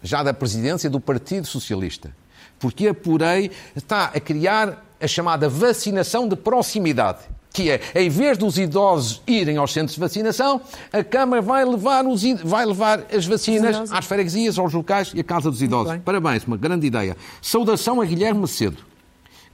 já 0.00 0.22
da 0.22 0.32
presidência 0.32 0.88
do 0.88 1.00
Partido 1.00 1.48
Socialista, 1.48 2.14
porque 2.60 2.86
apurei, 2.86 3.50
está 3.74 4.04
a 4.04 4.20
criar 4.20 4.86
a 5.00 5.08
chamada 5.08 5.48
vacinação 5.48 6.28
de 6.28 6.36
proximidade 6.36 7.34
que 7.52 7.70
é, 7.70 7.80
em 7.94 8.08
vez 8.10 8.36
dos 8.36 8.58
idosos 8.58 9.22
irem 9.28 9.58
aos 9.58 9.72
centros 9.72 9.94
de 9.94 10.00
vacinação, 10.00 10.60
a 10.92 11.04
Câmara 11.04 11.40
vai 11.40 11.64
levar, 11.64 12.04
os, 12.04 12.24
vai 12.42 12.66
levar 12.66 13.04
as 13.14 13.24
vacinas 13.26 13.92
às 13.92 14.04
freguesias, 14.06 14.58
aos 14.58 14.72
locais 14.72 15.12
e 15.14 15.20
à 15.20 15.24
Casa 15.24 15.52
dos 15.52 15.62
Idosos. 15.62 16.00
Parabéns, 16.04 16.44
uma 16.48 16.56
grande 16.56 16.84
ideia. 16.84 17.16
Saudação 17.40 18.00
a 18.00 18.04
Guilherme 18.04 18.40
Macedo. 18.40 18.78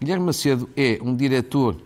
Guilherme 0.00 0.24
Macedo 0.24 0.70
é 0.74 0.98
um 1.02 1.14
diretor 1.14 1.76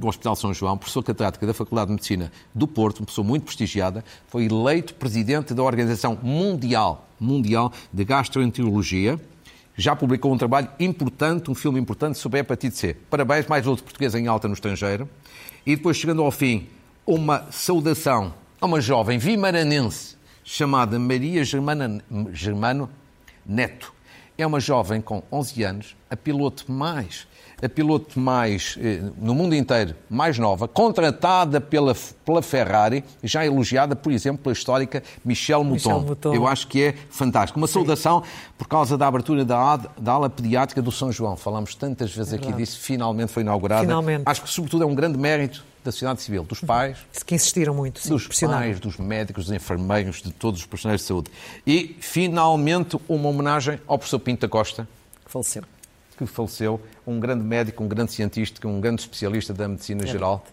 do 0.00 0.08
Hospital 0.08 0.34
São 0.34 0.52
João, 0.52 0.76
professor 0.76 1.02
catedrático 1.02 1.46
da 1.46 1.54
Faculdade 1.54 1.88
de 1.88 1.92
Medicina 1.92 2.32
do 2.54 2.66
Porto, 2.66 3.00
uma 3.00 3.06
pessoa 3.06 3.26
muito 3.26 3.44
prestigiada, 3.44 4.04
foi 4.26 4.46
eleito 4.46 4.94
presidente 4.94 5.54
da 5.54 5.62
Organização 5.62 6.18
Mundial, 6.22 7.06
Mundial 7.20 7.72
de 7.92 8.04
Gastroenterologia. 8.04 9.20
Já 9.76 9.94
publicou 9.94 10.32
um 10.32 10.38
trabalho 10.38 10.68
importante, 10.80 11.50
um 11.50 11.54
filme 11.54 11.78
importante 11.78 12.18
sobre 12.18 12.38
a 12.38 12.40
hepatite 12.40 12.76
C. 12.76 12.96
Parabéns, 13.08 13.46
mais 13.46 13.66
outro 13.66 13.84
português 13.84 14.14
em 14.14 14.26
alta 14.26 14.48
no 14.48 14.54
estrangeiro. 14.54 15.08
E 15.64 15.76
depois, 15.76 15.96
chegando 15.96 16.22
ao 16.22 16.30
fim, 16.30 16.66
uma 17.06 17.46
saudação 17.50 18.34
a 18.60 18.66
uma 18.66 18.80
jovem 18.80 19.18
vimaranense 19.18 20.16
chamada 20.42 20.98
Maria 20.98 21.44
Germana, 21.44 22.02
Germano 22.32 22.90
Neto. 23.46 23.92
É 24.36 24.46
uma 24.46 24.60
jovem 24.60 25.00
com 25.00 25.22
11 25.30 25.62
anos, 25.62 25.96
a 26.10 26.16
piloto 26.16 26.70
mais 26.72 27.26
a 27.62 27.68
piloto 27.68 28.18
mais, 28.18 28.76
eh, 28.80 29.02
no 29.18 29.34
mundo 29.34 29.54
inteiro, 29.54 29.94
mais 30.08 30.38
nova, 30.38 30.66
contratada 30.66 31.60
pela, 31.60 31.94
pela 32.24 32.42
Ferrari, 32.42 33.04
já 33.22 33.44
elogiada, 33.44 33.94
por 33.94 34.12
exemplo, 34.12 34.42
pela 34.42 34.52
histórica 34.52 35.02
Michelle 35.24 35.64
Mouton. 35.64 36.00
Mouton. 36.00 36.34
Eu 36.34 36.46
acho 36.46 36.66
que 36.66 36.82
é 36.82 36.94
fantástico. 37.10 37.58
Uma 37.58 37.66
saudação 37.66 38.22
por 38.56 38.66
causa 38.66 38.96
da 38.96 39.06
abertura 39.06 39.44
da, 39.44 39.76
da 39.76 40.12
ala 40.12 40.30
pediátrica 40.30 40.80
do 40.80 40.90
São 40.90 41.12
João. 41.12 41.36
Falamos 41.36 41.74
tantas 41.74 42.14
vezes 42.14 42.32
é 42.32 42.36
aqui 42.36 42.52
disso, 42.52 42.78
finalmente 42.80 43.32
foi 43.32 43.42
inaugurada. 43.42 43.82
Finalmente. 43.82 44.22
Acho 44.26 44.42
que, 44.42 44.50
sobretudo, 44.50 44.84
é 44.84 44.86
um 44.86 44.94
grande 44.94 45.18
mérito 45.18 45.64
da 45.84 45.90
sociedade 45.90 46.20
civil, 46.20 46.44
dos 46.44 46.60
pais. 46.60 46.98
Que 47.24 47.34
insistiram 47.34 47.74
muito, 47.74 48.00
sim, 48.00 48.10
Dos 48.10 48.26
pais, 48.26 48.78
dos 48.78 48.98
médicos, 48.98 49.46
dos 49.46 49.54
enfermeiros, 49.54 50.20
de 50.20 50.30
todos 50.30 50.60
os 50.60 50.66
profissionais 50.66 51.00
de 51.00 51.06
saúde. 51.06 51.30
E, 51.66 51.96
finalmente, 52.00 52.98
uma 53.08 53.28
homenagem 53.28 53.80
ao 53.86 53.98
professor 53.98 54.18
Pinto 54.18 54.42
da 54.42 54.48
Costa. 54.48 54.86
Que 55.24 55.30
faleceu 55.30 55.62
que 56.26 56.32
faleceu, 56.32 56.80
um 57.06 57.18
grande 57.20 57.44
médico, 57.44 57.82
um 57.82 57.88
grande 57.88 58.12
cientista, 58.12 58.66
um 58.66 58.80
grande 58.80 59.02
especialista 59.02 59.52
da 59.52 59.68
medicina 59.68 60.04
é 60.04 60.06
geral. 60.06 60.44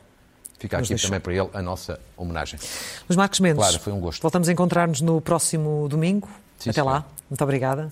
Fica 0.60 0.80
aqui 0.80 0.96
também 0.96 1.20
para 1.20 1.34
ele 1.34 1.50
a 1.54 1.62
nossa 1.62 2.00
homenagem. 2.16 2.60
Luís 3.08 3.16
Marcos 3.16 3.40
Mendes. 3.40 3.58
Claro, 3.58 3.80
foi 3.80 3.94
um 3.94 4.00
gosto. 4.00 4.22
Voltamos 4.22 4.50
a 4.50 4.52
encontrar-nos 4.52 5.02
no 5.02 5.22
próximo 5.22 5.88
domingo. 5.88 6.28
Sim, 6.58 6.72
Até 6.72 6.82
lá. 6.82 7.06
Muito 7.30 7.44
obrigada. 7.44 7.90